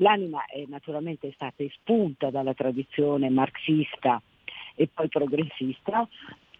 [0.00, 4.20] L'anima è naturalmente stata espunta dalla tradizione marxista
[4.74, 6.06] e poi progressista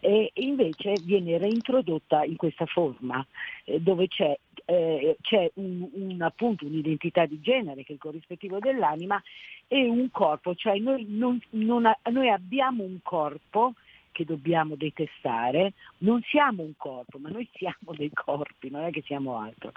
[0.01, 3.25] e invece viene reintrodotta in questa forma
[3.65, 8.59] eh, dove c'è, eh, c'è un, un, appunto, un'identità di genere che è il corrispettivo
[8.59, 9.21] dell'anima
[9.67, 13.75] e un corpo, cioè noi, non, non noi abbiamo un corpo
[14.13, 19.03] che dobbiamo detestare, non siamo un corpo, ma noi siamo dei corpi, non è che
[19.03, 19.73] siamo altro.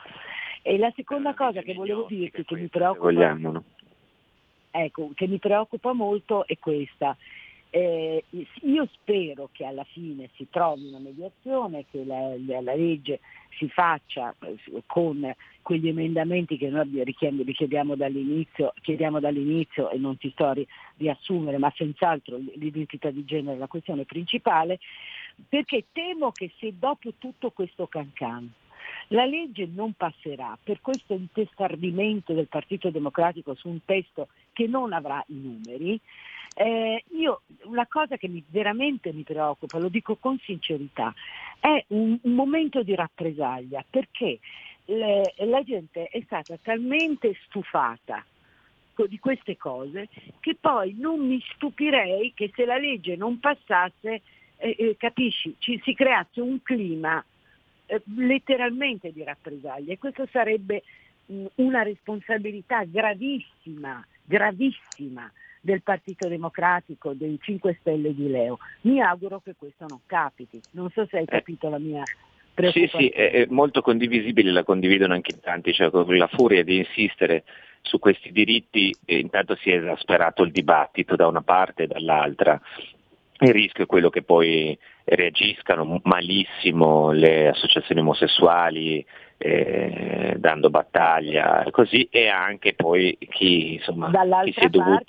[0.64, 3.64] E la seconda cosa che volevo dirti che mi preoccupa, vogliamo, no?
[4.70, 7.16] ecco, che mi preoccupa molto è questa.
[7.74, 8.24] Eh,
[8.64, 13.22] io spero che alla fine si trovi una mediazione, che la, la legge
[13.58, 20.30] si faccia eh, con quegli emendamenti che noi richiediamo dall'inizio, chiediamo dall'inizio e non ti
[20.32, 20.56] sto a
[20.98, 24.80] riassumere, ma senz'altro l'identità di genere è la questione principale,
[25.48, 28.52] perché temo che se dopo tutto questo cancan
[29.12, 30.58] la legge non passerà.
[30.62, 36.00] Per questo intestardimento del Partito Democratico su un testo che non avrà i numeri,
[36.56, 41.14] eh, io una cosa che mi, veramente mi preoccupa, lo dico con sincerità,
[41.60, 44.40] è un, un momento di rappresaglia perché
[44.86, 48.26] le, la gente è stata talmente stufata
[49.08, 54.22] di queste cose che poi non mi stupirei che se la legge non passasse,
[54.58, 57.24] eh, eh, capisci, ci si creasse un clima
[57.92, 60.84] eh, letteralmente di rappresaglia e questo sarebbe
[61.26, 68.60] mh, una responsabilità gravissima, gravissima del Partito Democratico, dei 5 Stelle di Leo.
[68.82, 70.60] Mi auguro che questo non capiti.
[70.72, 71.28] Non so se hai eh.
[71.28, 72.04] capito la mia
[72.72, 76.78] sì, sì, è, molto condivisibile, la condividono anche in tanti, cioè con la furia di
[76.78, 77.44] insistere
[77.82, 82.62] su questi diritti eh, intanto si è esasperato il dibattito da una parte e dall'altra.
[83.44, 89.04] Il rischio è quello che poi reagiscano malissimo le associazioni omosessuali,
[89.44, 94.12] eh, dando battaglia così e anche poi chi, insomma,
[94.44, 95.04] chi si è dovuto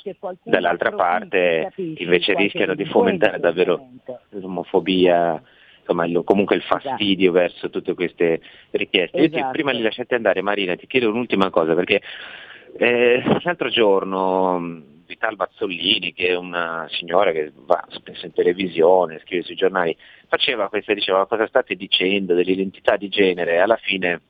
[0.44, 3.88] dall'altra parte invece rischiano di fomentare davvero
[4.30, 5.42] l'omofobia
[5.80, 7.32] insomma, comunque il fastidio esatto.
[7.32, 8.40] verso tutte queste
[8.70, 9.18] richieste.
[9.18, 9.36] Esatto.
[9.36, 12.00] Io ti, prima li lasciate andare Marina ti chiedo un'ultima cosa perché
[12.78, 19.42] eh, l'altro giorno Vital Bazzollini, che è una signora che va spesso in televisione, scrive
[19.42, 19.94] sui giornali,
[20.26, 24.22] faceva questa, diceva cosa state dicendo dell'identità di genere, alla fine,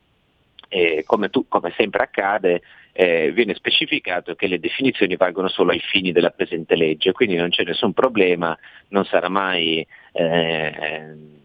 [0.68, 5.81] eh, come, tu, come, sempre accade, eh, viene specificato che le definizioni valgono solo ai
[5.81, 8.57] fini della presente legge, quindi non c'è nessun problema,
[8.88, 9.87] non sarà mai...
[10.12, 11.40] Eh,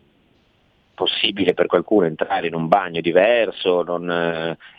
[0.98, 4.10] possibile per qualcuno entrare in un bagno diverso, non,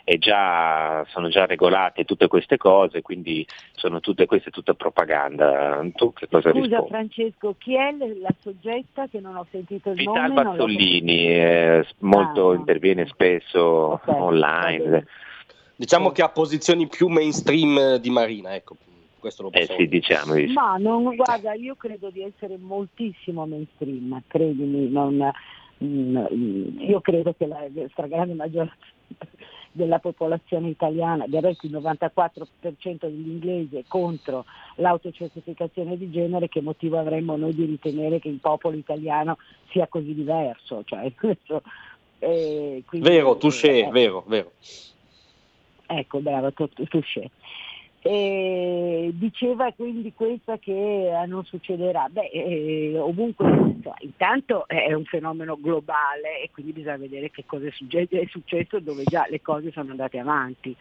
[0.03, 5.79] eh, già, sono già regolate tutte queste cose, quindi sono tutte queste tutta propaganda.
[5.95, 6.89] Tu che cosa Scusa rispondi?
[6.89, 10.43] Francesco, chi è la soggetta che non ho sentito il Vital nome?
[10.43, 13.61] Bazzolini, eh, molto ah, interviene spesso
[13.93, 15.05] okay, online.
[15.77, 18.75] Diciamo che ha posizioni più mainstream di Marina, ecco.
[19.19, 20.33] Questo lo eh sì, diciamo.
[20.53, 25.31] Ma non, guarda, io credo di essere moltissimo mainstream, credimi, non,
[25.79, 28.75] io credo che la stragrande maggioranza
[29.71, 32.47] della popolazione italiana, del resto il 94%
[32.99, 38.39] degli inglesi è contro l'autocertificazione di genere, che motivo avremmo noi di ritenere che il
[38.39, 39.37] popolo italiano
[39.69, 40.83] sia così diverso?
[40.83, 41.61] Cioè, questo,
[42.19, 44.51] eh, quindi, vero, touché, eh, vero, vero.
[45.85, 47.29] Ecco, bravo, touché.
[48.01, 52.07] E diceva quindi questa che eh, non succederà.
[52.09, 53.45] Beh, eh, ovunque,
[53.99, 58.79] intanto è un fenomeno globale e quindi bisogna vedere che cosa è successo, è successo
[58.79, 60.75] dove già le cose sono andate avanti.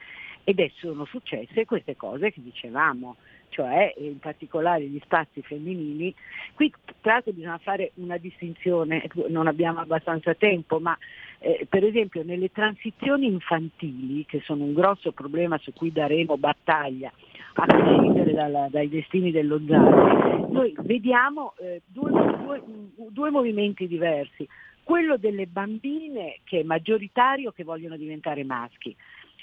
[0.44, 3.16] Ed è, sono successe queste cose che dicevamo,
[3.48, 6.14] cioè in particolare gli spazi femminili.
[6.54, 10.96] Qui tra l'altro bisogna fare una distinzione, non abbiamo abbastanza tempo, ma
[11.38, 17.12] eh, per esempio nelle transizioni infantili, che sono un grosso problema su cui daremo battaglia,
[17.54, 22.62] a prescindere dai destini dello Zara, noi vediamo eh, due, due,
[23.10, 24.46] due movimenti diversi.
[24.84, 28.96] Quello delle bambine che è maggioritario che vogliono diventare maschi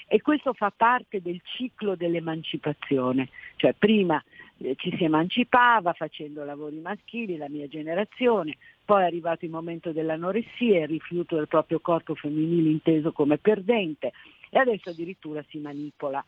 [0.08, 4.22] E questo fa parte del ciclo dell'emancipazione, cioè prima
[4.58, 9.90] eh, ci si emancipava facendo lavori maschili, la mia generazione, poi è arrivato il momento
[9.90, 14.12] dell'anoressia, il rifiuto del proprio corpo femminile inteso come perdente
[14.48, 16.24] e adesso addirittura si manipola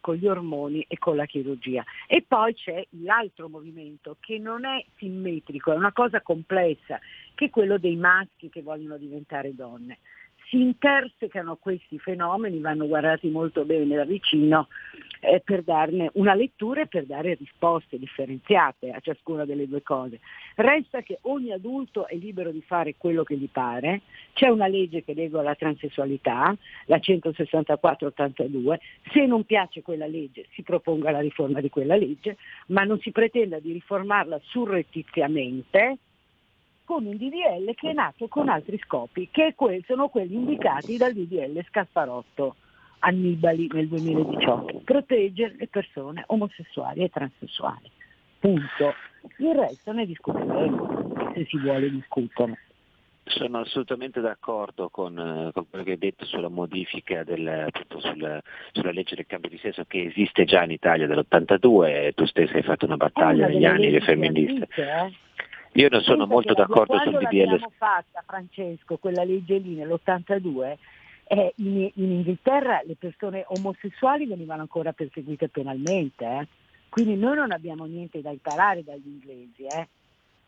[0.00, 1.84] con gli ormoni e con la chirurgia.
[2.06, 7.00] E poi c'è l'altro movimento che non è simmetrico, è una cosa complessa,
[7.34, 9.98] che è quello dei maschi che vogliono diventare donne
[10.56, 14.68] si intersecano questi fenomeni, vanno guardati molto bene da vicino
[15.20, 20.20] eh, per darne una lettura e per dare risposte differenziate a ciascuna delle due cose.
[20.54, 24.00] Resta che ogni adulto è libero di fare quello che gli pare,
[24.32, 28.78] c'è una legge che regola la transessualità, la 164-82,
[29.12, 32.38] se non piace quella legge si proponga la riforma di quella legge,
[32.68, 35.98] ma non si pretenda di riformarla surrettiziamente,
[36.86, 39.54] con un DDL che è nato con altri scopi, che
[39.86, 42.54] sono quelli indicati dal DDL Scaffarotto
[43.00, 47.90] Annibali nel 2018, proteggere le persone omosessuali e transessuali.
[48.38, 48.94] Punto.
[49.38, 52.58] Il resto ne discuteremo, se si vuole discutere.
[53.24, 57.66] Sono assolutamente d'accordo con, eh, con, quello che hai detto sulla modifica del,
[57.98, 62.54] sulla, sulla, legge del cambio di sesso che esiste già in Italia dall'82 tu stessa
[62.54, 64.68] hai fatto una battaglia negli anni le femministe.
[64.76, 65.25] Eh?
[65.76, 67.46] Io non sono molto d'accordo sul DDL.
[67.46, 70.76] Quando fatta, Francesco, quella legge lì nell'82,
[71.28, 76.46] eh, in, in, Inghilterra le persone omosessuali venivano ancora perseguite penalmente, eh.
[76.88, 79.64] quindi noi non abbiamo niente da imparare dagli inglesi.
[79.64, 79.88] Eh.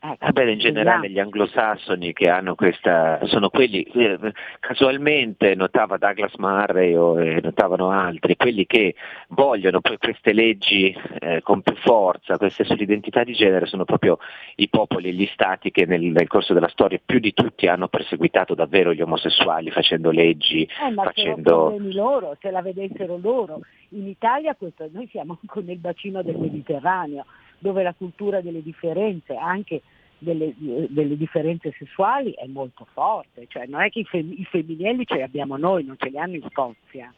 [0.00, 4.16] Ecco, ah beh, in generale gli anglosassoni che hanno questa, sono quelli, eh,
[4.60, 8.94] casualmente notava Douglas Murray o eh, notavano altri, quelli che
[9.30, 14.18] vogliono poi queste leggi eh, con più forza, queste sull'identità di genere, sono proprio
[14.56, 17.88] i popoli e gli stati che nel, nel, corso della storia più di tutti hanno
[17.88, 20.62] perseguitato davvero gli omosessuali facendo leggi.
[20.80, 21.74] Eh, ma facendo...
[21.76, 23.62] se loro, se la vedessero loro.
[23.92, 27.24] In Italia questo, noi siamo nel bacino del Mediterraneo
[27.58, 29.82] dove la cultura delle differenze, anche
[30.18, 35.04] delle, delle, differenze sessuali è molto forte, cioè non è che i, fem- i femminelli
[35.06, 37.12] ce li abbiamo noi, non ce li hanno in Scozia.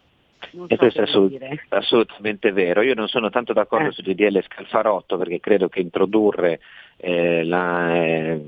[0.52, 2.82] Non e so questo è assolut- assolutamente vero.
[2.82, 3.92] Io non sono tanto d'accordo eh.
[3.92, 6.60] su DDL Scalfarotto perché credo che introdurre
[6.96, 8.40] eh, la, eh,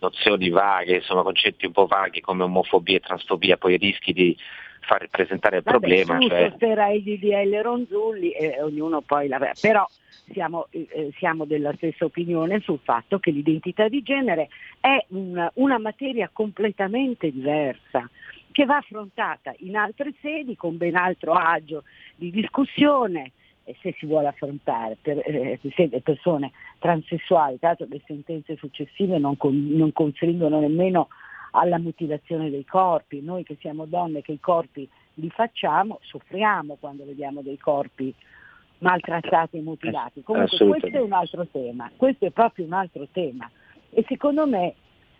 [0.00, 4.36] nozioni vaghe, insomma concetti un po' vaghi come omofobia e transfobia poi rischi di
[4.80, 6.18] far presentare il Vabbè, problema.
[6.20, 6.48] Cioè...
[6.50, 9.38] sosterrai DDL Ronzulli e ognuno poi la...
[9.60, 9.86] Però
[10.32, 14.48] siamo, eh, siamo, della stessa opinione sul fatto che l'identità di genere
[14.80, 18.08] è una, una materia completamente diversa
[18.52, 21.84] che va affrontata in altre sedi con ben altro agio
[22.16, 23.32] di discussione
[23.80, 29.36] se si vuole affrontare per eh, le persone transessuali, tra l'altro le sentenze successive non,
[29.36, 31.08] con, non costringono nemmeno
[31.52, 37.04] alla mutilazione dei corpi, noi che siamo donne che i corpi li facciamo, soffriamo quando
[37.04, 38.14] vediamo dei corpi
[38.80, 40.22] maltrattati e mutilati.
[40.22, 43.50] Comunque questo è un altro tema, questo è proprio un altro tema
[43.90, 44.74] e secondo me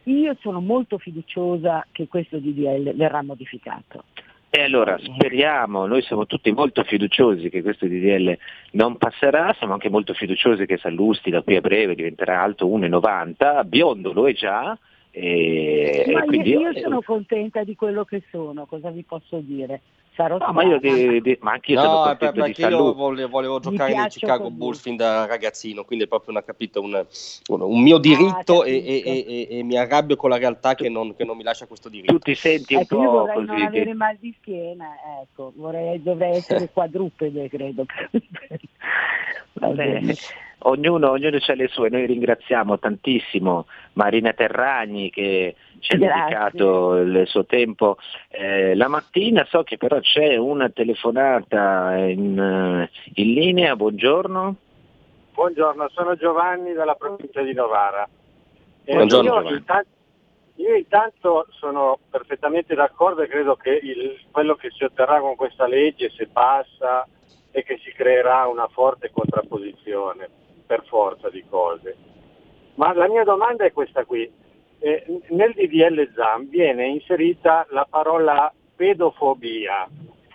[0.05, 4.05] io sono molto fiduciosa che questo DDL verrà modificato.
[4.53, 8.37] E allora speriamo, noi siamo tutti molto fiduciosi che questo DDL
[8.73, 13.65] non passerà, siamo anche molto fiduciosi che Sallusti da qui a breve diventerà alto 1,90,
[13.67, 14.77] biondo lo è già,
[15.13, 19.39] e, ma e quindi io, io sono contenta di quello che sono, cosa vi posso
[19.39, 19.83] dire?
[20.15, 23.29] Sarò no, ma, io di, di, ma anche io no, sono contento perché io volevo,
[23.29, 24.55] volevo giocare nei Chicago così.
[24.55, 27.07] Bulls fin da ragazzino, quindi è proprio una, capito, un,
[27.49, 31.15] un, mio diritto ah, e, e, e, e, mi arrabbio con la realtà che non,
[31.15, 32.13] che non, mi lascia questo diritto.
[32.13, 33.47] Tu ti senti un ecco, po' io vorrei così.
[33.47, 34.89] non avere mal di schiena,
[35.23, 37.87] ecco, vorrei, dovrei essere quadrupede, credo.
[39.55, 40.15] Va bene
[40.63, 46.23] ognuno, ognuno ha le sue, noi ringraziamo tantissimo Marina Terragni che ci ha Grazie.
[46.23, 47.97] dedicato il suo tempo
[48.29, 54.57] eh, la mattina, so che però c'è una telefonata in, in linea, buongiorno.
[55.33, 58.07] Buongiorno, sono Giovanni dalla provincia di Novara.
[58.85, 59.89] Eh, buongiorno, io, intanto,
[60.57, 65.67] io, intanto, sono perfettamente d'accordo e credo che il, quello che si otterrà con questa
[65.67, 67.07] legge, se passa,
[67.51, 70.29] è che si creerà una forte contrapposizione
[70.71, 71.97] per forza di cose.
[72.75, 74.31] Ma la mia domanda è questa qui.
[74.79, 79.89] Eh, nel DDL ZAM viene inserita la parola pedofobia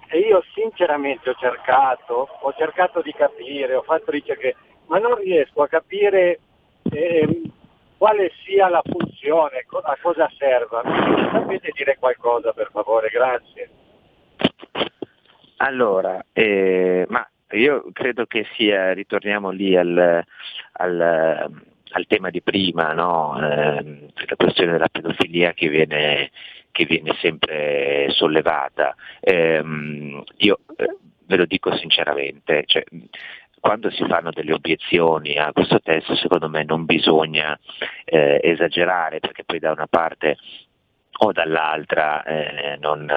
[0.09, 4.55] e io sinceramente ho cercato, ho cercato di capire, ho fatto ricerche,
[4.87, 6.39] ma non riesco a capire
[6.91, 7.41] eh,
[7.97, 10.83] quale sia la funzione, a cosa serva.
[11.31, 13.69] Sapete dire qualcosa per favore, grazie.
[15.57, 17.25] Allora, eh, ma
[17.55, 20.23] io credo che sia, ritorniamo lì al,
[20.73, 21.01] al,
[21.91, 23.37] al tema di prima, no?
[23.41, 26.31] eh, la questione della pedofilia che viene,
[26.71, 28.95] che viene sempre sollevata.
[29.21, 32.83] Ehm, io eh, ve lo dico sinceramente, cioè,
[33.59, 37.57] quando si fanno delle obiezioni a questo testo secondo me non bisogna
[38.03, 40.37] eh, esagerare perché poi da una parte
[41.17, 43.07] o dall'altra eh, non,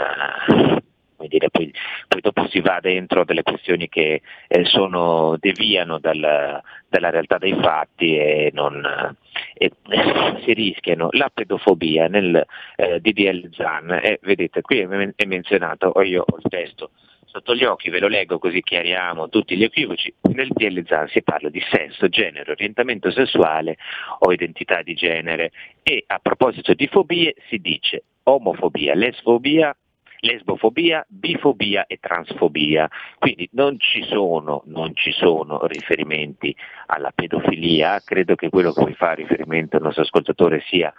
[1.26, 1.72] dire, poi,
[2.06, 7.56] poi, dopo si va dentro delle questioni che eh, sono, deviano dal, dalla realtà dei
[7.60, 9.16] fatti e, non,
[9.54, 9.72] e
[10.44, 11.08] si rischiano.
[11.12, 12.46] La pedofobia nel
[12.76, 16.90] eh, DDL ZAN, eh, vedete qui è, menzionato, ho io ho il testo
[17.30, 21.22] sotto gli occhi, ve lo leggo così chiariamo tutti gli equivoci, nel DL ZAN si
[21.22, 23.76] parla di sesso, genere, orientamento sessuale
[24.20, 25.52] o identità di genere
[25.82, 29.74] e a proposito di fobie si dice omofobia, lesfobia,
[30.20, 32.88] lesbofobia, bifobia e transfobia.
[33.18, 36.54] Quindi non ci, sono, non ci sono riferimenti
[36.86, 40.92] alla pedofilia, credo che quello che fa riferimento il nostro ascoltatore sia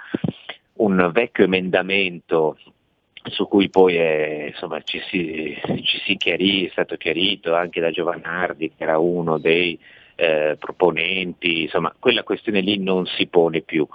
[0.73, 2.57] un vecchio emendamento
[3.23, 7.91] su cui poi è, insomma, ci, si, ci si chiarì, è stato chiarito anche da
[7.91, 9.77] Giovannardi che era uno dei
[10.15, 13.87] eh, proponenti, insomma quella questione lì non si pone più.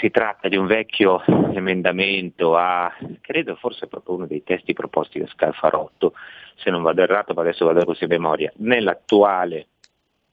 [0.00, 5.26] Si tratta di un vecchio emendamento a, credo forse proprio uno dei testi proposti da
[5.26, 6.14] Scalfarotto,
[6.54, 9.66] se non vado errato, ma adesso vado così a memoria, nell'attuale,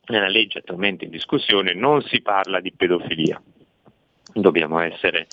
[0.08, 3.42] nella legge attualmente in discussione non si parla di pedofilia.
[4.34, 5.28] Dobbiamo essere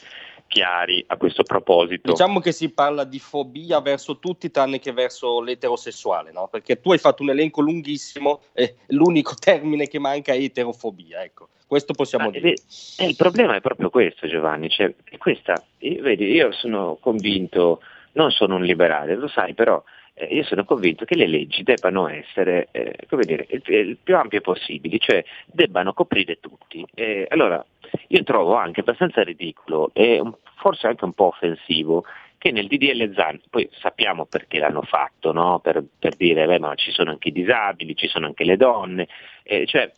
[0.46, 2.10] chiari a questo proposito.
[2.10, 6.48] Diciamo che si parla di fobia verso tutti tranne che verso l'eterosessuale, no?
[6.48, 11.48] Perché tu hai fatto un elenco lunghissimo e l'unico termine che manca è eterofobia, ecco.
[11.72, 12.54] Questo possiamo ah, dire.
[12.98, 14.68] Eh, il problema è proprio questo, Giovanni.
[14.68, 17.80] Cioè, questa, io, vedi, io sono convinto,
[18.12, 22.08] non sono un liberale, lo sai, però eh, io sono convinto che le leggi debbano
[22.08, 26.84] essere eh, dire, il, il, più ampie possibili, cioè debbano coprire tutti.
[26.92, 27.64] Eh, allora,
[28.08, 30.20] io trovo anche abbastanza ridicolo e
[30.56, 32.04] forse anche un po' offensivo
[32.42, 35.60] che nel DDL ZAN, poi sappiamo perché l'hanno fatto, no?
[35.60, 39.06] per, per, dire beh, ma ci sono anche i disabili, ci sono anche le donne,
[39.44, 39.92] eh, cioè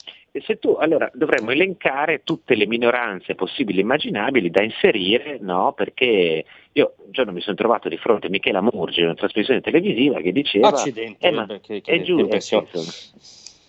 [0.45, 5.73] se tu allora dovremmo elencare tutte le minoranze possibili e immaginabili da inserire, no?
[5.73, 9.63] Perché io un giorno mi sono trovato di fronte a Michela Murgi in una trasmissione
[9.63, 12.67] televisiva che diceva Accidenti, eh, ma che, che, è giusto,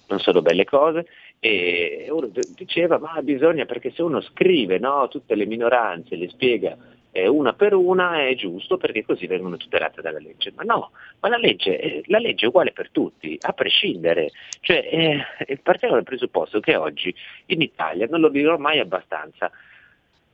[0.08, 1.08] non sono belle cose,
[1.40, 6.76] e uno diceva ma bisogna perché se uno scrive no, tutte le minoranze, le spiega
[7.16, 10.52] eh, una per una è giusto perché così vengono tutelate dalla legge.
[10.54, 10.92] Ma no,
[11.22, 14.32] ma la legge, eh, la legge è uguale per tutti, a prescindere.
[14.60, 17.16] Cioè, eh, partiamo dal presupposto che oggi
[17.48, 19.50] in Italia, non lo dirò mai abbastanza,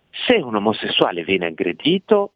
[0.09, 2.34] se un omosessuale viene aggredito,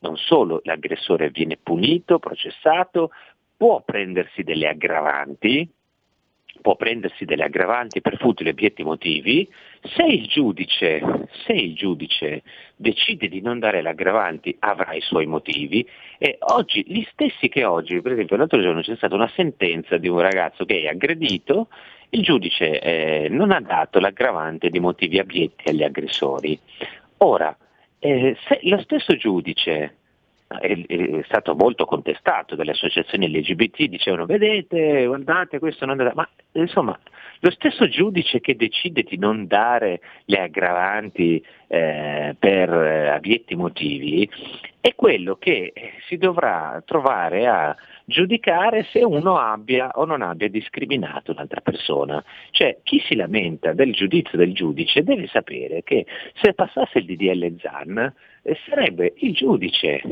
[0.00, 3.12] non solo l'aggressore viene punito, processato,
[3.56, 5.66] può prendersi delle aggravanti,
[6.60, 9.48] può prendersi delle aggravanti per futili obietti motivi,
[9.94, 12.42] se il, giudice, se il giudice
[12.76, 15.86] decide di non dare le aggravanti avrà i suoi motivi
[16.18, 20.08] e oggi, gli stessi che oggi, per esempio l'altro giorno c'è stata una sentenza di
[20.08, 21.68] un ragazzo che è aggredito,
[22.10, 26.58] il giudice eh, non ha dato l'aggravante di motivi abietti agli aggressori.
[27.18, 27.56] Ora,
[27.98, 29.96] eh, se lo stesso giudice
[30.58, 36.10] è, è, stato molto contestato dalle associazioni LGBT, dicevano vedete, guardate, questo non è...
[36.14, 36.98] Ma insomma,
[37.40, 44.28] lo stesso giudice che decide di non dare le aggravanti eh, per eh, abietti motivi
[44.80, 45.72] è quello che
[46.06, 47.74] si dovrà trovare a
[48.12, 52.22] giudicare se uno abbia o non abbia discriminato un'altra persona.
[52.50, 56.06] Cioè chi si lamenta del giudizio del giudice deve sapere che
[56.40, 60.02] se passasse il DDL ZAN eh, sarebbe il giudice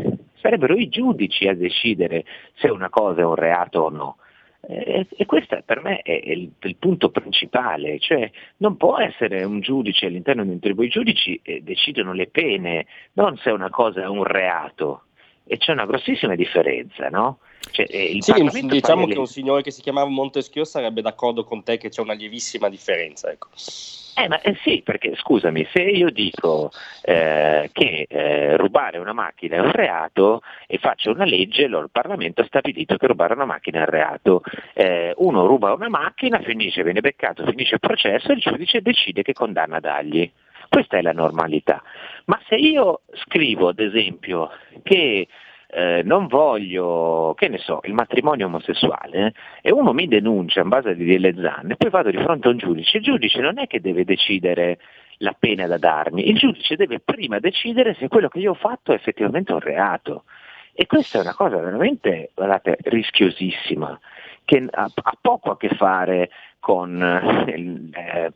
[0.41, 2.25] sarebbero i giudici a decidere
[2.55, 4.17] se una cosa è un reato o no.
[4.63, 9.61] E, e questo per me è il, il, punto principale, cioè non può essere un
[9.61, 14.03] giudice all'interno di un tribunale, i giudici eh, decidono le pene, non se una cosa
[14.03, 15.05] è un reato.
[15.53, 17.39] E c'è una grossissima differenza, no?
[17.73, 19.19] Cioè, eh, sì, diciamo che le...
[19.19, 23.29] un signore che si chiamava Montesquieu sarebbe d'accordo con te che c'è una lievissima differenza.
[23.33, 23.49] Ecco.
[24.15, 26.71] Eh, ma, eh, sì, perché scusami, se io dico
[27.03, 31.91] eh, che eh, rubare una macchina è un reato e faccio una legge, allora il
[31.91, 34.43] Parlamento ha stabilito che rubare una macchina è un reato.
[34.73, 39.23] Eh, uno ruba una macchina, finisce, viene beccato, finisce il processo e il giudice decide
[39.23, 40.31] che condanna a dargli.
[40.71, 41.83] Questa è la normalità.
[42.27, 44.51] Ma se io scrivo, ad esempio,
[44.85, 45.27] che
[45.67, 50.69] eh, non voglio, che ne so, il matrimonio omosessuale eh, e uno mi denuncia in
[50.69, 53.67] base a delle zanne, poi vado di fronte a un giudice, il giudice non è
[53.67, 54.79] che deve decidere
[55.19, 58.93] la pena da darmi, il giudice deve prima decidere se quello che io ho fatto
[58.93, 60.23] è effettivamente un reato.
[60.73, 63.99] E questa è una cosa veramente guardate, rischiosissima,
[64.45, 68.33] che ha, ha, poco a che fare con eh, eh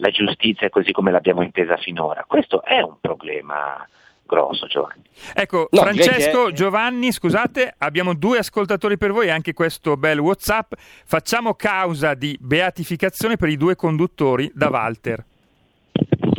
[0.00, 2.24] la giustizia così come l'abbiamo intesa finora.
[2.26, 3.86] Questo è un problema
[4.24, 5.02] grosso Giovanni.
[5.34, 6.52] Ecco, no, Francesco, che...
[6.52, 10.72] Giovanni, scusate, abbiamo due ascoltatori per voi, anche questo bel Whatsapp.
[11.04, 15.24] Facciamo causa di beatificazione per i due conduttori da Walter.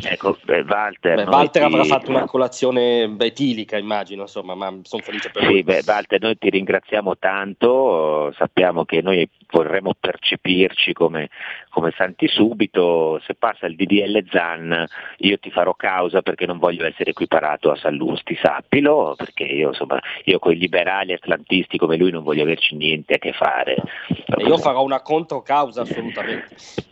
[0.03, 1.73] Ecco, beh, Walter, beh, Walter ti...
[1.73, 6.37] avrà fatto una colazione etilica, immagino, insomma, ma sono felice per sì, Beh, Walter, noi
[6.37, 11.29] ti ringraziamo tanto, sappiamo che noi vorremmo percepirci come,
[11.69, 14.85] come santi subito, se passa il DDL Zan
[15.17, 19.99] io ti farò causa perché non voglio essere equiparato a Sallusti, sappilo, perché io, insomma,
[20.25, 23.75] io con i liberali atlantisti come lui non voglio averci niente a che fare.
[24.07, 26.89] E io farò una controcausa assolutamente.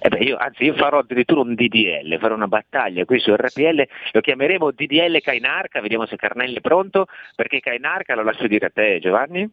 [0.00, 3.86] Eh beh, io, anzi, io farò addirittura un DDL, farò una battaglia qui su RPL,
[4.12, 8.70] lo chiameremo DDL Cainarca, vediamo se Carnelli è pronto, perché Cainarca lo lascio dire a
[8.70, 9.48] te Giovanni.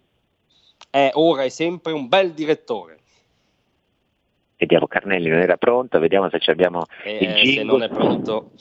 [0.89, 2.97] Eh, ora è sempre un bel direttore.
[4.57, 7.53] Vediamo Carnelli non era pronto, vediamo se abbiamo eh, il jingle.
[7.53, 8.51] Se non è pronto...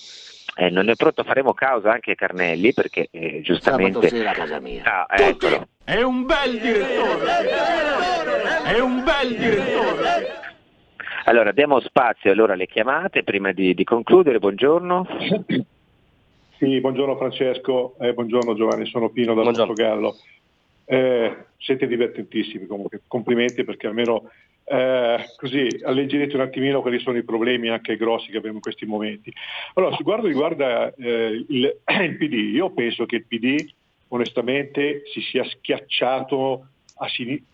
[0.57, 4.09] Eh, non è pronto, faremo causa anche a Carnelli perché eh, giustamente...
[4.09, 4.83] Sabato a casa mia.
[4.85, 5.69] Ah, eccolo.
[5.85, 7.49] È un bel direttore!
[8.65, 10.50] È un bel direttore!
[11.31, 14.41] Allora, diamo spazio allora alle chiamate prima di, di concludere.
[14.41, 15.07] Buongiorno.
[16.59, 20.17] Sì, buongiorno Francesco, eh, buongiorno Giovanni, sono Pino da Portogallo.
[20.87, 24.29] Eh, siete divertentissimi comunque, complimenti perché almeno
[24.65, 28.85] eh, così alleggerite un attimino quelli sono i problemi anche grossi che abbiamo in questi
[28.85, 29.33] momenti.
[29.75, 33.73] Allora, su guardo riguarda eh, il, il PD, io penso che il PD
[34.09, 36.67] onestamente si sia schiacciato
[36.97, 37.49] a sinistra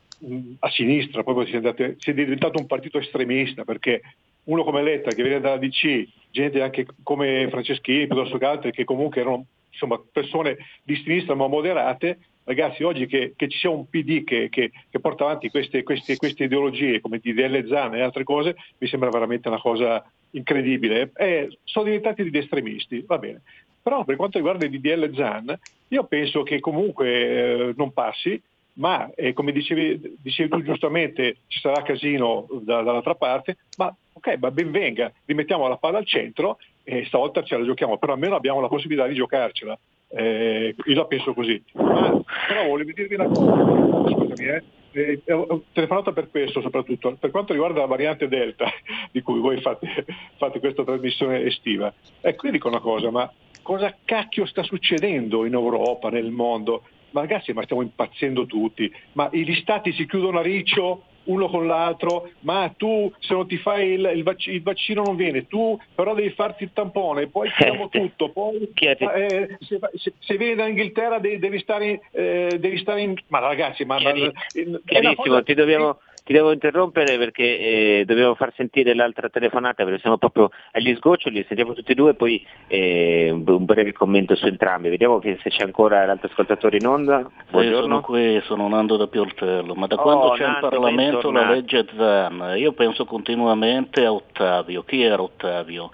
[0.61, 4.01] a sinistra, proprio si è, andate, si è, diventato un partito estremista perché
[4.45, 8.85] uno come Letta che viene dalla DC, gente anche come Franceschini piuttosto che altri che
[8.85, 13.89] comunque erano insomma, persone di sinistra ma moderate, ragazzi oggi che, che ci sia un
[13.89, 18.25] PD che, che, che porta avanti queste, queste, queste, ideologie come DDL Zan e altre
[18.25, 21.11] cose mi sembra veramente una cosa incredibile.
[21.15, 23.43] Eh, sono diventati degli estremisti, va bene.
[23.83, 25.59] Però per quanto riguarda il DDL Zan,
[25.89, 28.41] io penso che comunque eh, non passi,
[28.77, 34.37] ma eh, come dicevi, dicevi, tu giustamente ci sarà casino da, dall'altra parte, ma ok,
[34.39, 38.37] ma ben venga, rimettiamo la palla al centro e stavolta ce la giochiamo, però almeno
[38.37, 39.79] abbiamo la possibilità di giocarcela.
[40.09, 41.63] Eh, io la penso così.
[41.73, 44.63] Ma, però volevo dirvi una cosa, scusami, eh.
[44.93, 48.65] Eh, ho telefonato per questo soprattutto, per quanto riguarda la variante Delta
[49.13, 50.07] di cui voi fate,
[50.37, 51.93] fate questa trasmissione estiva.
[52.21, 56.85] Ecco, io dico una cosa, ma cosa cacchio sta succedendo in Europa, nel mondo?
[57.11, 61.67] Ma ragazzi ma stiamo impazzendo tutti, ma gli stati si chiudono a riccio uno con
[61.67, 65.79] l'altro, ma tu se non ti fai il, il, vac- il vaccino non viene, tu
[65.95, 71.19] però devi farti il tampone, poi chiamo tutto, poi eh, se, se, se, vieni dall'Inghilterra
[71.19, 73.15] devi, devi, stare, eh, devi stare in...
[73.29, 73.97] Ma ragazzi, ma...
[73.97, 80.01] Chiarissimo, Chiarissimo ti dobbiamo ti devo interrompere perché eh, dobbiamo far sentire l'altra telefonata perché
[80.01, 84.89] siamo proprio agli sgoccioli, sentiamo tutti e due poi eh, un breve commento su entrambi.
[84.89, 87.31] Vediamo se c'è ancora l'altro ascoltatore in onda.
[87.49, 87.81] Buongiorno.
[87.81, 91.49] sono qui, sono Nando da Pioltello, ma da oh, quando c'è Nando, in Parlamento la
[91.49, 94.83] legge ZAN, io penso continuamente a Ottavio.
[94.83, 95.91] Chi era Ottavio?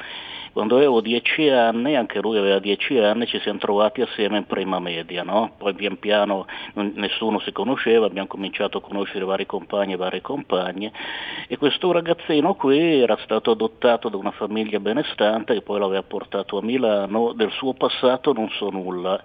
[0.52, 4.78] Quando avevo dieci anni, anche lui aveva dieci anni, ci siamo trovati assieme in prima
[4.80, 5.52] media, no?
[5.56, 6.44] poi pian piano
[6.74, 10.92] nessuno si conosceva, abbiamo cominciato a conoscere vari compagni e varie compagne
[11.48, 16.58] e questo ragazzino qui era stato adottato da una famiglia benestante che poi l'aveva portato
[16.58, 19.22] a Milano, del suo passato non so nulla,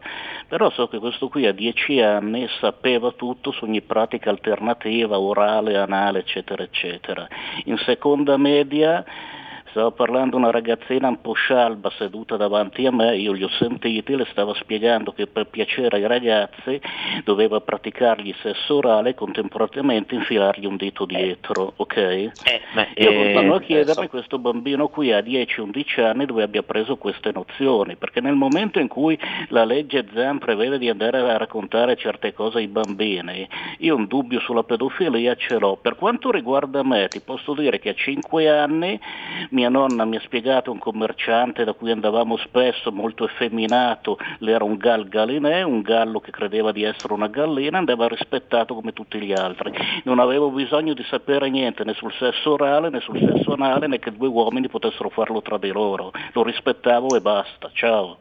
[0.48, 5.76] però so che questo qui a dieci anni sapeva tutto su ogni pratica alternativa, orale,
[5.76, 7.28] anale, eccetera, eccetera.
[7.66, 9.04] In seconda media
[9.78, 14.16] stava parlando una ragazzina un po' scialba seduta davanti a me, io li ho sentiti,
[14.16, 16.82] le stava spiegando che per piacere ai ragazzi
[17.24, 21.96] doveva praticargli sesso orale e contemporaneamente infilargli un dito dietro, ok?
[21.96, 22.32] Eh,
[22.74, 26.98] ma, io eh, a chiedermi eh, questo bambino qui a 10-11 anni dove abbia preso
[26.98, 29.16] queste nozioni, perché nel momento in cui
[29.50, 33.48] la legge ZAN prevede di andare a raccontare certe cose ai bambini,
[33.78, 35.78] io un dubbio sulla pedofilia ce l'ho.
[35.80, 39.00] Per quanto riguarda me, ti posso dire che a 5 anni
[39.68, 44.78] mia nonna mi ha spiegato un commerciante da cui andavamo spesso, molto effeminato, l'era un
[44.78, 49.34] gal galinè, un gallo che credeva di essere una gallina, andava rispettato come tutti gli
[49.34, 49.74] altri.
[50.04, 54.00] Non avevo bisogno di sapere niente né sul sesso orale né sul sesso anale né
[54.00, 56.12] che due uomini potessero farlo tra di loro.
[56.32, 57.70] Lo rispettavo e basta.
[57.74, 58.18] Ciao.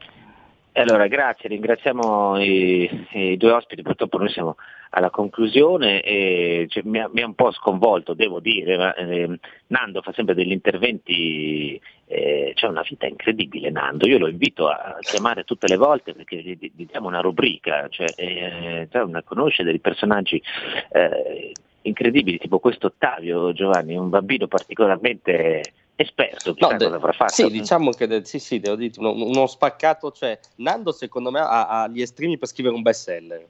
[0.78, 4.56] Allora, grazie, ringraziamo i, i, due ospiti, purtroppo noi siamo
[4.90, 9.38] alla conclusione e cioè, mi, ha, mi, ha, un po' sconvolto, devo dire, ma, eh,
[9.68, 14.98] Nando fa sempre degli interventi, eh, c'è una vita incredibile Nando, io lo invito a
[15.00, 19.62] chiamare tutte le volte perché gli, gli diamo una rubrica, cioè, eh, cioè una, conosce
[19.62, 20.42] dei personaggi
[20.90, 25.62] eh, incredibili, tipo questo Ottavio Giovanni, un bambino particolarmente
[25.96, 27.32] esperto, chissà no, cosa avrà fatto.
[27.32, 31.66] Sì, diciamo che sì, sì, devo dire, uno, uno spaccato, cioè Nando secondo me ha,
[31.66, 33.46] ha gli estremi per scrivere un best seller.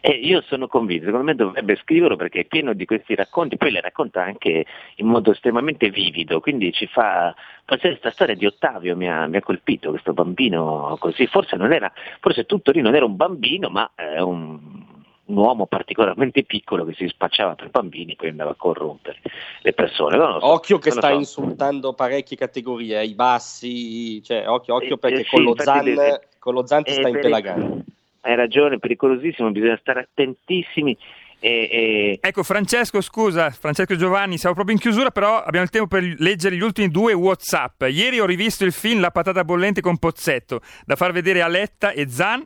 [0.00, 3.72] Eh, io sono convinto, secondo me dovrebbe scriverlo perché è pieno di questi racconti, poi
[3.72, 4.64] le racconta anche
[4.96, 7.34] in modo estremamente vivido, quindi ci fa...
[7.64, 11.92] Questa storia di Ottavio mi ha, mi ha, colpito, questo bambino così, forse non era,
[12.18, 14.58] forse tutto lì non era un bambino, ma è un,
[15.30, 19.20] un uomo particolarmente piccolo che si spacciava per bambini e poi andava a corrompere
[19.62, 20.16] le persone.
[20.16, 21.14] So, occhio che sta so.
[21.14, 26.28] insultando parecchie categorie, i bassi, cioè occhio, occhio eh, perché eh, con, lo Zan, le,
[26.38, 27.84] con, lo Zan, ti sta impelagando
[28.22, 30.96] hai ragione, pericolosissimo, bisogna stare attentissimi.
[31.42, 32.18] E, e...
[32.20, 36.56] Ecco Francesco, scusa, Francesco Giovanni, siamo proprio in chiusura, però abbiamo il tempo per leggere
[36.56, 37.82] gli ultimi due Whatsapp.
[37.82, 41.92] Ieri ho rivisto il film La patata bollente con Pozzetto, da far vedere a Letta
[41.92, 42.44] e Zan.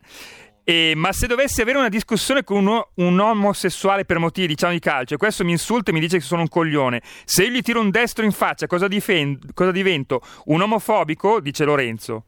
[0.64, 4.78] E, ma se dovessi avere una discussione con uno, un omosessuale per motivi diciamo di
[4.78, 7.60] calcio e questo mi insulta e mi dice che sono un coglione, se io gli
[7.60, 10.22] tiro un destro in faccia, cosa, difendo, cosa divento?
[10.46, 11.40] Un omofobico?
[11.40, 12.24] Dice Lorenzo.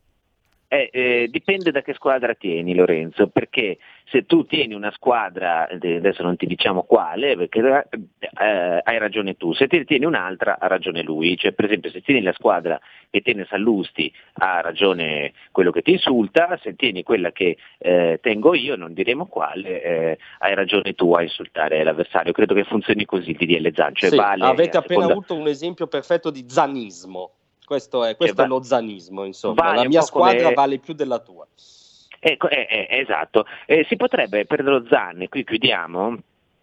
[0.68, 6.22] Eh, eh, dipende da che squadra tieni Lorenzo, perché se tu tieni una squadra, adesso
[6.22, 11.36] non ti diciamo quale, perché eh, hai ragione tu, se tieni un'altra ha ragione lui,
[11.36, 15.92] cioè, per esempio se tieni la squadra che tiene Sallusti ha ragione quello che ti
[15.92, 21.14] insulta, se tieni quella che eh, tengo io, non diremo quale, eh, hai ragione tu
[21.14, 23.94] a insultare l'avversario, credo che funzioni così il DDL Zan.
[23.94, 25.12] Cioè sì, vale avete appena seconda...
[25.12, 27.35] avuto un esempio perfetto di zanismo.
[27.66, 29.54] Questo è, questo è lo zanismo, insomma.
[29.54, 30.54] Vale la mia squadra come...
[30.54, 31.44] vale più della tua.
[32.20, 33.44] Ecco, eh, eh, esatto.
[33.66, 36.16] Eh, si potrebbe per lo Zan, qui chiudiamo,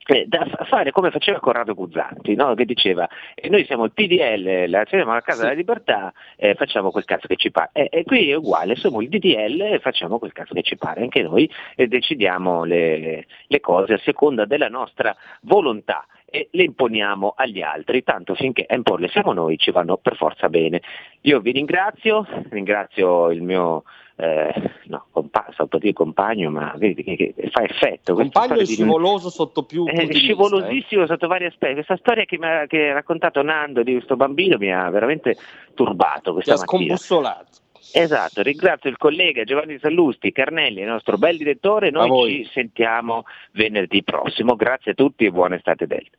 [0.05, 2.53] eh, da fare come faceva Corrado Guzzanti, no?
[2.53, 5.43] che diceva eh, noi siamo il PDL, la, siamo la Casa sì.
[5.43, 7.89] della Libertà, eh, facciamo quel cazzo che ci pare.
[7.89, 11.21] e qui è uguale, siamo il DDL e facciamo quel cazzo che ci pare, anche
[11.21, 16.05] noi decidiamo le, le cose a seconda della nostra volontà
[16.35, 20.49] e le imponiamo agli altri, tanto finché a imporle siamo noi ci vanno per forza
[20.49, 20.81] bene.
[21.21, 23.83] Io vi ringrazio, ringrazio il mio
[24.15, 24.51] eh,
[24.85, 28.15] no, compa- stavo per dire compagno, ma vedi che, fa effetto.
[28.15, 29.33] Compagno è scivoloso di...
[29.33, 31.07] sotto più È scivolosissimo eh?
[31.07, 31.75] sotto vari aspetti.
[31.75, 35.35] Questa storia che, ha, che ha raccontato Nando di questo bambino mi ha veramente
[35.75, 37.61] turbato questa Ti ha scombussolato.
[37.95, 44.01] Esatto, ringrazio il collega Giovanni Sallusti, Carnelli, il nostro bel direttore, noi ci sentiamo venerdì
[44.01, 46.17] prossimo, grazie a tutti e buona estate Delta.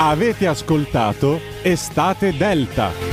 [0.00, 3.07] Avete ascoltato Estate Delta.